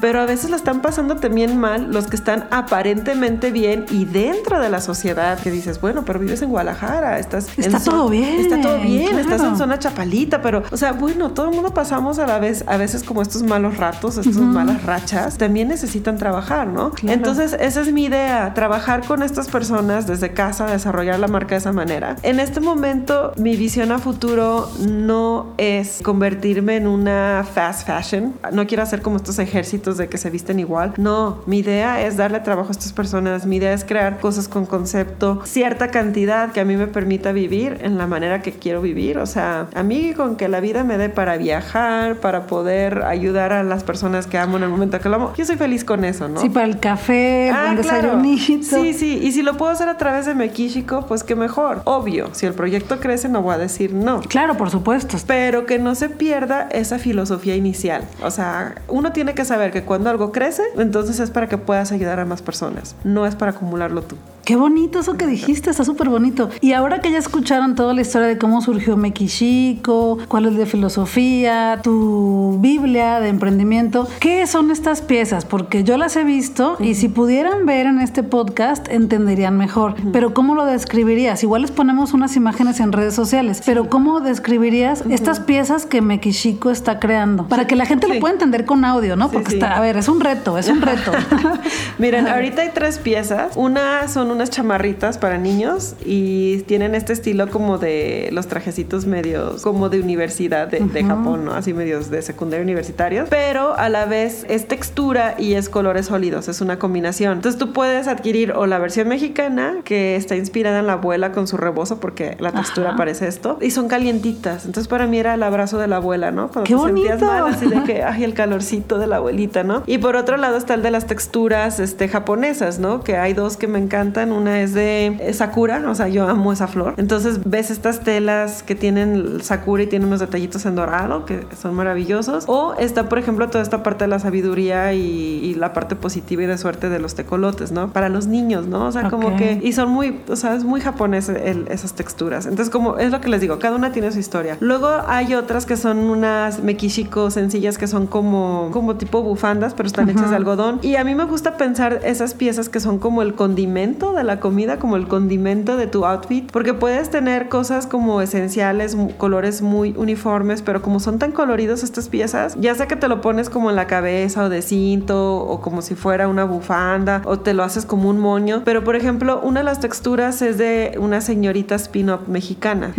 pero 0.00 0.20
a 0.20 0.26
veces 0.26 0.50
la 0.50 0.56
están 0.56 0.80
pasando 0.82 1.16
también 1.16 1.58
mal 1.58 1.92
los 1.92 2.06
que 2.06 2.16
están 2.16 2.46
aparentemente 2.50 3.50
bien 3.50 3.86
y 3.90 4.04
dentro 4.04 4.60
de 4.60 4.68
la 4.70 4.80
sociedad 4.80 5.38
que 5.38 5.50
dices, 5.50 5.80
bueno, 5.80 6.04
pero 6.04 6.18
vives 6.18 6.42
en 6.42 6.50
Guadalajara, 6.50 7.18
estás... 7.18 7.46
Está 7.58 7.80
todo 7.80 8.08
bien. 8.08 8.40
Está 8.40 8.60
todo 8.60 8.78
bien, 8.78 9.18
estás 9.18 9.42
en 9.42 9.56
zona 9.56 9.78
chapalita, 9.78 10.40
pero, 10.42 10.62
o 10.70 10.76
sea, 10.76 10.92
bueno, 10.92 11.30
todo 11.32 11.48
el 11.48 11.54
mundo 11.54 11.74
pasamos 11.74 12.18
a 12.18 12.26
la 12.26 12.38
vez, 12.38 12.64
a 12.66 12.76
veces 12.76 13.02
como 13.02 13.22
estos 13.22 13.42
malos 13.42 13.76
ratos, 13.76 14.18
estas 14.18 14.36
malas 14.36 14.82
rachas, 14.84 15.38
también 15.38 15.68
necesitan 15.68 16.16
trabajar, 16.16 16.66
¿no? 16.66 16.92
Entonces, 17.02 17.56
esa 17.58 17.80
es 17.80 17.92
mi 17.92 18.04
idea, 18.04 18.54
trabajar 18.54 19.04
con 19.04 19.22
estas 19.22 19.48
personas 19.48 20.06
desde 20.06 20.32
casa, 20.32 20.66
desarrollar 20.66 21.18
la 21.18 21.28
marca 21.28 21.54
de 21.54 21.58
esa 21.58 21.72
manera. 21.72 22.16
En 22.22 22.40
este 22.40 22.60
momento, 22.60 23.32
mi 23.36 23.56
visión 23.56 23.92
a 23.92 23.98
futuro 23.98 24.21
no 24.22 25.52
es 25.58 26.00
convertirme 26.02 26.76
en 26.76 26.86
una 26.86 27.44
fast 27.52 27.86
fashion, 27.86 28.34
no 28.52 28.66
quiero 28.66 28.84
hacer 28.84 29.02
como 29.02 29.16
estos 29.16 29.38
ejércitos 29.40 29.96
de 29.96 30.08
que 30.08 30.16
se 30.16 30.30
visten 30.30 30.60
igual, 30.60 30.94
no, 30.96 31.38
mi 31.46 31.58
idea 31.58 32.06
es 32.06 32.16
darle 32.16 32.38
trabajo 32.40 32.68
a 32.68 32.72
estas 32.72 32.92
personas, 32.92 33.46
mi 33.46 33.56
idea 33.56 33.72
es 33.72 33.84
crear 33.84 34.20
cosas 34.20 34.46
con 34.46 34.64
concepto, 34.64 35.40
cierta 35.44 35.90
cantidad 35.90 36.52
que 36.52 36.60
a 36.60 36.64
mí 36.64 36.76
me 36.76 36.86
permita 36.86 37.32
vivir 37.32 37.78
en 37.82 37.98
la 37.98 38.06
manera 38.06 38.42
que 38.42 38.52
quiero 38.52 38.80
vivir, 38.80 39.18
o 39.18 39.26
sea, 39.26 39.66
a 39.74 39.82
mí 39.82 40.12
con 40.14 40.36
que 40.36 40.48
la 40.48 40.60
vida 40.60 40.84
me 40.84 40.98
dé 40.98 41.08
para 41.08 41.36
viajar, 41.36 42.16
para 42.16 42.46
poder 42.46 43.02
ayudar 43.02 43.52
a 43.52 43.64
las 43.64 43.82
personas 43.82 44.28
que 44.28 44.38
amo 44.38 44.56
en 44.56 44.62
el 44.62 44.68
momento 44.68 45.00
que 45.00 45.08
lo 45.08 45.16
amo, 45.16 45.32
yo 45.36 45.44
soy 45.44 45.56
feliz 45.56 45.84
con 45.84 46.04
eso, 46.04 46.28
¿no? 46.28 46.40
Sí, 46.40 46.48
para 46.48 46.66
el 46.66 46.78
café, 46.78 47.50
ah, 47.52 47.70
el 47.70 47.76
desayunito. 47.78 48.76
Sí, 48.80 48.94
sí, 48.94 49.18
y 49.20 49.32
si 49.32 49.42
lo 49.42 49.56
puedo 49.56 49.72
hacer 49.72 49.88
a 49.88 49.96
través 49.96 50.26
de 50.26 50.34
Mekishiko, 50.34 51.06
pues 51.06 51.24
qué 51.24 51.34
mejor. 51.34 51.82
Obvio, 51.84 52.28
si 52.32 52.46
el 52.46 52.54
proyecto 52.54 53.00
crece 53.00 53.28
no 53.28 53.42
voy 53.42 53.54
a 53.54 53.58
decir 53.58 53.92
no. 53.92 54.11
Claro, 54.20 54.56
por 54.56 54.70
supuesto. 54.70 55.16
Pero 55.26 55.66
que 55.66 55.78
no 55.78 55.94
se 55.94 56.08
pierda 56.08 56.68
esa 56.70 56.98
filosofía 56.98 57.56
inicial. 57.56 58.04
O 58.22 58.30
sea, 58.30 58.74
uno 58.88 59.12
tiene 59.12 59.34
que 59.34 59.44
saber 59.44 59.72
que 59.72 59.84
cuando 59.84 60.10
algo 60.10 60.32
crece, 60.32 60.62
entonces 60.76 61.20
es 61.20 61.30
para 61.30 61.48
que 61.48 61.58
puedas 61.58 61.92
ayudar 61.92 62.20
a 62.20 62.24
más 62.24 62.42
personas, 62.42 62.96
no 63.04 63.26
es 63.26 63.34
para 63.34 63.52
acumularlo 63.52 64.02
tú. 64.02 64.16
Qué 64.44 64.56
bonito 64.56 64.98
eso 64.98 65.16
que 65.16 65.26
dijiste, 65.26 65.70
está 65.70 65.84
súper 65.84 66.08
bonito. 66.08 66.50
Y 66.60 66.72
ahora 66.72 67.00
que 67.00 67.12
ya 67.12 67.18
escucharon 67.18 67.76
toda 67.76 67.94
la 67.94 68.00
historia 68.00 68.26
de 68.26 68.38
cómo 68.38 68.60
surgió 68.60 68.96
Mekishiko, 68.96 70.18
cuál 70.26 70.46
es 70.46 70.56
de 70.56 70.66
filosofía, 70.66 71.78
tu 71.82 72.58
Biblia 72.60 73.20
de 73.20 73.28
emprendimiento, 73.28 74.08
¿qué 74.18 74.46
son 74.48 74.72
estas 74.72 75.00
piezas? 75.00 75.44
Porque 75.44 75.84
yo 75.84 75.96
las 75.96 76.16
he 76.16 76.24
visto 76.24 76.76
y 76.80 76.96
si 76.96 77.08
pudieran 77.08 77.66
ver 77.66 77.86
en 77.86 78.00
este 78.00 78.24
podcast 78.24 78.88
entenderían 78.88 79.56
mejor. 79.56 79.94
Pero 80.12 80.34
¿cómo 80.34 80.56
lo 80.56 80.64
describirías? 80.64 81.44
Igual 81.44 81.62
les 81.62 81.70
ponemos 81.70 82.12
unas 82.12 82.34
imágenes 82.34 82.80
en 82.80 82.90
redes 82.90 83.14
sociales, 83.14 83.62
pero 83.64 83.88
¿cómo 83.88 84.20
describirías 84.20 85.04
estas 85.08 85.38
piezas 85.38 85.86
que 85.86 86.00
Mekishiko 86.00 86.72
está 86.72 86.98
creando? 86.98 87.46
Para 87.46 87.68
que 87.68 87.76
la 87.76 87.86
gente 87.86 88.08
lo 88.08 88.18
pueda 88.18 88.32
entender 88.32 88.64
con 88.64 88.84
audio, 88.84 89.14
¿no? 89.14 89.30
Porque 89.30 89.54
está, 89.54 89.76
a 89.76 89.80
ver, 89.80 89.96
es 89.96 90.08
un 90.08 90.20
reto, 90.20 90.58
es 90.58 90.66
un 90.66 90.82
reto. 90.82 91.12
Miren, 91.98 92.26
ahorita 92.26 92.62
hay 92.62 92.70
tres 92.74 92.98
piezas. 92.98 93.52
Una 93.56 94.08
son 94.08 94.31
unas 94.32 94.50
chamarritas 94.50 95.18
para 95.18 95.38
niños 95.38 95.94
y 96.04 96.62
tienen 96.62 96.94
este 96.94 97.12
estilo 97.12 97.48
como 97.48 97.78
de 97.78 98.28
los 98.32 98.48
trajecitos 98.48 99.06
medios 99.06 99.62
como 99.62 99.88
de 99.88 100.00
universidad 100.00 100.68
de, 100.68 101.04
Japón, 101.04 101.44
¿no? 101.44 101.54
Así 101.54 101.74
medios 101.74 102.10
de 102.10 102.22
secundaria 102.22 102.62
universitarios, 102.62 103.28
pero 103.28 103.74
a 103.76 103.88
la 103.88 104.06
vez 104.06 104.46
es 104.48 104.68
textura 104.68 105.34
y 105.38 105.54
es 105.54 105.68
colores 105.68 106.06
sólidos, 106.06 106.48
es 106.48 106.60
una 106.60 106.78
combinación. 106.78 107.34
Entonces 107.34 107.58
tú 107.58 107.72
puedes 107.72 108.08
adquirir 108.08 108.52
o 108.52 108.66
la 108.66 108.78
versión 108.78 109.08
mexicana 109.08 109.80
que 109.84 110.16
está 110.16 110.36
inspirada 110.36 110.78
en 110.78 110.86
la 110.86 110.94
abuela 110.94 111.32
con 111.32 111.46
su 111.46 111.56
rebozo 111.56 111.98
porque 111.98 112.36
la 112.38 112.52
textura 112.52 112.96
parece 112.96 113.26
esto 113.26 113.58
y 113.60 113.70
son 113.70 113.88
calientitas. 113.88 114.64
Entonces 114.66 114.88
para 114.88 115.06
mí 115.06 115.18
era 115.18 115.34
el 115.34 115.42
abrazo 115.42 115.78
de 115.78 115.88
la 115.88 115.96
abuela, 115.96 116.30
¿no? 116.30 116.48
Cuando 116.48 116.68
Qué 116.68 116.74
te 116.74 116.80
sentías 116.80 117.20
mal, 117.20 117.46
así 117.46 117.66
de 117.66 117.82
que, 117.82 118.02
ay, 118.04 118.24
el 118.24 118.34
calorcito 118.34 118.98
de 118.98 119.06
la 119.06 119.16
abuelita, 119.16 119.64
¿no? 119.64 119.82
Y 119.86 119.98
por 119.98 120.16
otro 120.16 120.36
lado 120.36 120.56
está 120.56 120.74
el 120.74 120.82
de 120.82 120.90
las 120.90 121.06
texturas 121.06 121.80
este, 121.80 122.08
japonesas, 122.08 122.78
¿no? 122.78 123.02
Que 123.02 123.16
hay 123.16 123.34
dos 123.34 123.56
que 123.56 123.66
me 123.66 123.78
encantan 123.78 124.21
una 124.30 124.60
es 124.62 124.74
de 124.74 125.32
Sakura, 125.32 125.82
o 125.88 125.94
sea, 125.94 126.08
yo 126.08 126.28
amo 126.28 126.52
esa 126.52 126.68
flor. 126.68 126.94
Entonces 126.98 127.40
ves 127.44 127.70
estas 127.70 128.00
telas 128.00 128.62
que 128.62 128.74
tienen 128.74 129.42
Sakura 129.42 129.82
y 129.82 129.86
tienen 129.86 130.08
unos 130.08 130.20
detallitos 130.20 130.64
en 130.66 130.76
dorado 130.76 131.24
que 131.24 131.46
son 131.60 131.74
maravillosos. 131.74 132.44
O 132.46 132.74
está, 132.78 133.08
por 133.08 133.18
ejemplo, 133.18 133.48
toda 133.48 133.62
esta 133.62 133.82
parte 133.82 134.04
de 134.04 134.08
la 134.08 134.18
sabiduría 134.18 134.92
y, 134.92 135.54
la 135.62 135.72
parte 135.72 135.96
positiva 135.96 136.42
y 136.42 136.46
de 136.46 136.58
suerte 136.58 136.88
de 136.88 136.98
los 136.98 137.14
tecolotes, 137.14 137.72
¿no? 137.72 137.92
Para 137.92 138.08
los 138.08 138.26
niños, 138.26 138.66
¿no? 138.66 138.86
O 138.86 138.92
sea, 138.92 139.10
como 139.10 139.36
que... 139.36 139.60
Y 139.62 139.72
son 139.72 139.90
muy, 139.90 140.20
o 140.28 140.36
sea, 140.36 140.54
es 140.54 140.64
muy 140.64 140.80
japonés 140.80 141.28
esas 141.28 141.94
texturas. 141.94 142.46
Entonces, 142.46 142.70
como 142.70 142.98
es 142.98 143.10
lo 143.10 143.20
que 143.20 143.28
les 143.28 143.40
digo, 143.40 143.58
cada 143.58 143.76
una 143.76 143.92
tiene 143.92 144.10
su 144.12 144.18
historia. 144.18 144.56
Luego 144.60 144.88
hay 145.06 145.34
otras 145.34 145.66
que 145.66 145.76
son 145.76 145.98
unas 145.98 146.62
mekishiko 146.62 147.30
sencillas 147.30 147.78
que 147.78 147.86
son 147.86 148.06
como, 148.06 148.70
como 148.72 148.96
tipo 148.96 149.22
bufandas, 149.22 149.74
pero 149.74 149.86
están 149.86 150.08
hechas 150.08 150.30
de 150.30 150.36
algodón. 150.36 150.78
Y 150.82 150.96
a 150.96 151.04
mí 151.04 151.14
me 151.14 151.24
gusta 151.24 151.56
pensar 151.56 152.00
esas 152.04 152.34
piezas 152.34 152.68
que 152.68 152.80
son 152.80 152.98
como 152.98 153.22
el 153.22 153.34
condimento 153.34 154.11
condimento 154.12 154.18
de 154.18 154.24
la 154.24 154.40
comida, 154.40 154.78
como 154.78 154.96
el 154.96 155.08
condimento 155.08 155.76
de 155.76 155.86
tu 155.86 156.04
outfit, 156.04 156.50
porque 156.50 156.74
puedes 156.74 157.10
tener 157.10 157.48
cosas 157.48 157.86
como 157.86 158.20
esenciales, 158.20 158.96
colores 159.18 159.62
muy 159.62 159.94
uniformes, 159.96 160.62
pero 160.62 160.82
como 160.82 161.00
son 161.00 161.18
tan 161.18 161.32
coloridos 161.32 161.82
estas 161.82 162.08
piezas, 162.08 162.56
ya 162.60 162.74
sea 162.74 162.86
que 162.86 162.96
te 162.96 163.08
lo 163.08 163.20
pones 163.20 163.48
como 163.48 163.70
en 163.70 163.76
la 163.76 163.86
cabeza 163.86 164.44
o 164.44 164.48
de 164.48 164.62
cinto 164.62 165.36
o 165.36 165.60
como 165.60 165.82
si 165.82 165.94
fuera 165.94 166.28
una 166.28 166.44
bufanda 166.44 167.22
o 167.24 167.38
te 167.38 167.54
lo 167.54 167.64
haces 167.64 167.86
como 167.86 168.10
un 168.10 168.18
moño, 168.18 168.62
pero 168.64 168.84
por 168.84 168.96
ejemplo, 168.96 169.40
una 169.42 169.60
de 169.60 169.64
las 169.64 169.80
texturas 169.80 170.42
es 170.42 170.58
de 170.58 170.96
una 171.00 171.20
señorita 171.20 171.74
spin-up 171.76 172.28
mexicana. 172.28 172.94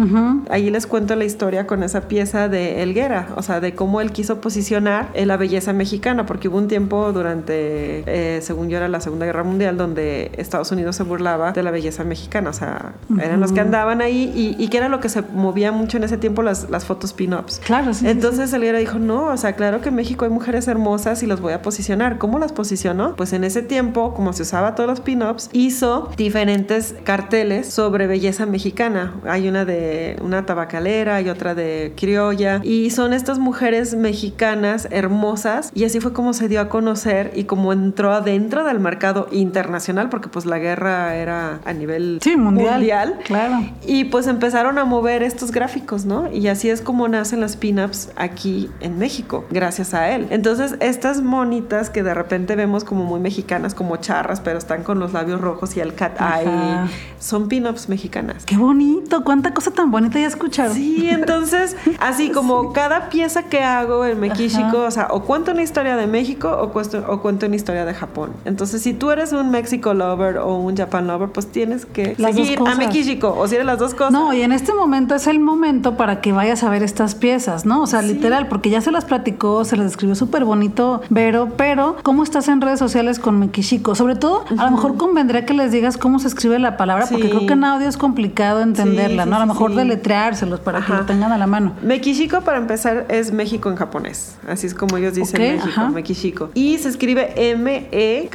Ahí 0.50 0.70
les 0.70 0.88
cuento 0.88 1.16
la 1.16 1.26
historia 1.26 1.68
con 1.68 1.84
esa 1.84 2.02
pieza 2.08 2.50
de 2.50 2.82
Elguera, 2.82 3.30
o 3.36 3.42
sea, 3.42 3.60
de 3.60 3.76
cómo 3.76 4.02
él 4.02 4.12
quiso 4.12 4.42
posicionar 4.42 5.10
la 5.14 5.38
belleza 5.38 5.74
mexicana, 5.74 6.26
porque 6.26 6.48
hubo 6.48 6.58
un 6.58 6.68
tiempo 6.68 7.12
durante, 7.14 8.04
eh, 8.08 8.42
según 8.42 8.70
yo 8.70 8.78
era 8.78 8.88
la 8.88 9.00
Segunda 9.00 9.26
Guerra 9.26 9.44
Mundial, 9.44 9.78
donde 9.78 10.32
Estados 10.38 10.72
Unidos 10.72 10.96
se 10.96 11.03
burlaba 11.04 11.52
de 11.52 11.64
la 11.64 11.72
belleza 11.72 12.04
mexicana, 12.04 12.50
o 12.50 12.54
sea, 12.54 12.94
eran 13.22 13.40
los 13.40 13.52
que 13.52 13.60
andaban 13.60 14.02
ahí 14.02 14.56
y, 14.58 14.68
que 14.68 14.78
era 14.78 14.90
lo 14.90 15.00
que 15.00 15.10
se 15.10 15.22
movía 15.22 15.72
mucho 15.72 15.98
en 15.98 16.04
ese 16.04 16.18
tiempo 16.18 16.42
las, 16.42 16.70
las 16.70 16.86
fotos 16.86 17.14
pin-ups. 17.14 17.62
Claro, 17.64 17.94
sí. 17.94 18.08
Entonces 18.08 18.50
sí, 18.50 18.58
dijo, 18.58 19.00
no, 19.00 19.26
o 19.26 19.38
sea, 19.38 19.54
claro 19.54 19.82
que 19.82 19.90
en 19.90 19.96
México 19.96 20.26
hay 20.26 20.32
mujeres 20.32 20.68
hermosas 20.68 21.22
y 21.22 21.28
las 21.28 21.42
voy 21.42 21.54
a 21.54 21.62
posicionar. 21.62 22.18
¿Cómo 22.18 22.40
las 22.40 22.54
posicionó? 22.54 23.16
Pues 23.16 23.34
en 23.34 23.44
ese 23.44 23.62
tiempo, 23.62 24.14
como 24.14 24.34
se 24.34 24.44
usaba 24.44 24.76
todos 24.76 24.90
los 24.90 25.02
pin-ups, 25.02 25.50
hizo 25.54 26.10
diferentes 26.18 26.96
carteles 27.04 27.68
sobre 27.68 28.08
belleza 28.08 28.46
mexicana. 28.46 29.14
Hay 29.26 29.48
una 29.48 29.66
de 29.66 30.18
una 30.22 30.46
tabacalera 30.46 31.22
y 31.22 31.30
otra 31.30 31.56
de 31.56 31.94
criolla 31.96 32.62
y 32.64 32.90
son 32.90 33.14
estas 33.14 33.40
mujeres 33.40 33.96
mexicanas 33.96 34.88
hermosas 34.92 35.72
y 35.74 35.84
así 35.84 36.00
fue 36.00 36.14
como 36.14 36.34
se 36.34 36.48
dio 36.48 36.62
a 36.62 36.70
conocer 36.70 37.32
y 37.36 37.44
como 37.46 37.74
entró 37.74 38.14
adentro 38.14 38.64
del 38.64 38.80
mercado 38.80 39.28
internacional 39.32 40.10
porque 40.10 40.30
pues 40.30 40.46
la 40.46 40.60
guerra 40.60 40.93
era 41.16 41.60
a 41.66 41.74
nivel 41.74 42.20
mundial, 42.38 42.74
mundial. 42.74 43.20
Claro. 43.24 43.66
Y 43.86 44.06
pues 44.06 44.28
empezaron 44.28 44.78
a 44.78 44.86
mover 44.86 45.24
estos 45.24 45.52
gráficos, 45.52 46.06
¿no? 46.06 46.32
Y 46.32 46.48
así 46.48 46.70
es 46.70 46.82
como 46.82 47.08
nacen 47.08 47.40
las 47.40 47.58
pin-ups 47.58 48.12
aquí 48.16 48.70
en 48.80 48.98
México, 48.98 49.46
gracias 49.50 49.94
a 49.94 50.10
él. 50.12 50.28
Entonces, 50.30 50.76
estas 50.80 51.22
monitas 51.22 51.90
que 51.90 52.04
de 52.04 52.14
repente 52.14 52.56
vemos 52.56 52.84
como 52.84 53.04
muy 53.04 53.20
mexicanas, 53.20 53.74
como 53.74 53.98
charras, 53.98 54.42
pero 54.42 54.58
están 54.58 54.84
con 54.84 55.00
los 55.00 55.14
labios 55.14 55.42
rojos 55.42 55.76
y 55.78 55.80
el 55.80 55.96
cat 55.96 56.20
eye, 56.20 56.90
son 57.20 57.48
pin-ups 57.48 57.90
mexicanas. 57.90 58.46
Qué 58.46 58.58
bonito, 58.58 59.24
cuánta 59.24 59.54
cosa 59.54 59.72
tan 59.72 59.92
bonita 59.92 60.20
ya 60.20 60.28
escuchado. 60.28 60.74
Sí, 60.74 61.08
entonces, 61.10 61.76
así 62.00 62.32
como 62.32 62.74
cada 62.74 63.10
pieza 63.10 63.44
que 63.44 63.62
hago 63.62 64.06
en 64.06 64.20
México, 64.20 64.84
o 64.86 64.92
sea, 64.92 65.08
o 65.10 65.24
cuento 65.24 65.52
una 65.52 65.64
historia 65.64 65.96
de 65.96 66.08
México 66.08 66.58
o, 66.60 66.70
cuento, 66.70 67.04
o 67.08 67.22
cuento 67.22 67.46
una 67.46 67.56
historia 67.56 67.86
de 67.86 67.94
Japón. 67.94 68.34
Entonces, 68.46 68.82
si 68.82 68.94
tú 68.94 69.12
eres 69.12 69.34
un 69.34 69.52
México 69.52 69.94
lover 69.94 70.38
o 70.38 70.56
un 70.56 70.76
Japan 70.86 71.04
pues 71.34 71.48
tienes 71.48 71.86
que 71.86 72.16
las 72.18 72.36
seguir 72.36 72.60
a 72.66 72.76
México 72.76 73.36
o 73.38 73.48
si 73.48 73.56
eres 73.56 73.66
las 73.66 73.80
dos 73.80 73.94
cosas. 73.94 74.12
No, 74.12 74.34
y 74.34 74.42
en 74.42 74.52
este 74.52 74.74
momento 74.74 75.16
es 75.16 75.28
el 75.28 75.40
momento 75.40 75.98
para 75.98 76.22
que 76.22 76.32
vayas 76.32 76.64
a 76.64 76.70
ver 76.70 76.84
estas 76.84 77.16
piezas, 77.16 77.66
¿no? 77.66 77.82
O 77.82 77.88
sea, 77.88 78.02
literal, 78.02 78.48
porque 78.48 78.70
ya 78.70 78.82
se 78.82 78.92
las 78.92 79.06
platicó, 79.06 79.66
se 79.66 79.78
las 79.78 79.88
describió 79.88 80.16
súper 80.16 80.46
bonito, 80.46 81.02
Vero, 81.10 81.50
pero 81.58 81.98
¿cómo 82.04 82.24
estás 82.24 82.48
en 82.48 82.62
redes 82.62 82.80
sociales 82.80 83.20
con 83.20 83.40
Mekishiko? 83.40 83.96
Sobre 83.96 84.16
todo, 84.16 84.46
a 84.58 84.66
lo 84.66 84.72
mejor 84.72 84.98
convendría 84.98 85.46
que 85.46 85.54
les 85.54 85.72
digas 85.72 85.98
cómo 85.98 86.20
se 86.20 86.28
escribe 86.28 86.60
la 86.60 86.78
palabra, 86.78 87.06
porque 87.10 87.30
creo 87.30 87.46
que 87.46 87.54
en 87.54 87.64
audio 87.64 87.88
es 87.88 87.98
complicado 87.98 88.62
entenderla, 88.62 89.26
¿no? 89.26 89.36
A 89.36 89.40
lo 89.40 89.48
mejor 89.48 89.76
deletreárselos 89.76 90.60
para 90.60 90.86
que 90.86 90.94
lo 90.94 91.06
tengan 91.06 91.32
a 91.32 91.38
la 91.38 91.48
mano. 91.48 91.74
Mekishiko, 91.82 92.42
para 92.42 92.58
empezar, 92.58 93.06
es 93.10 93.32
México 93.32 93.70
en 93.70 93.76
japonés. 93.76 94.36
Así 94.48 94.68
es 94.68 94.74
como 94.74 94.98
ellos 94.98 95.14
dicen 95.16 95.40
México, 95.42 95.90
Mekishiko. 95.90 96.50
Y 96.54 96.78
se 96.78 96.90
escribe 96.90 97.34
M-E-K-I-S-H 97.52 98.34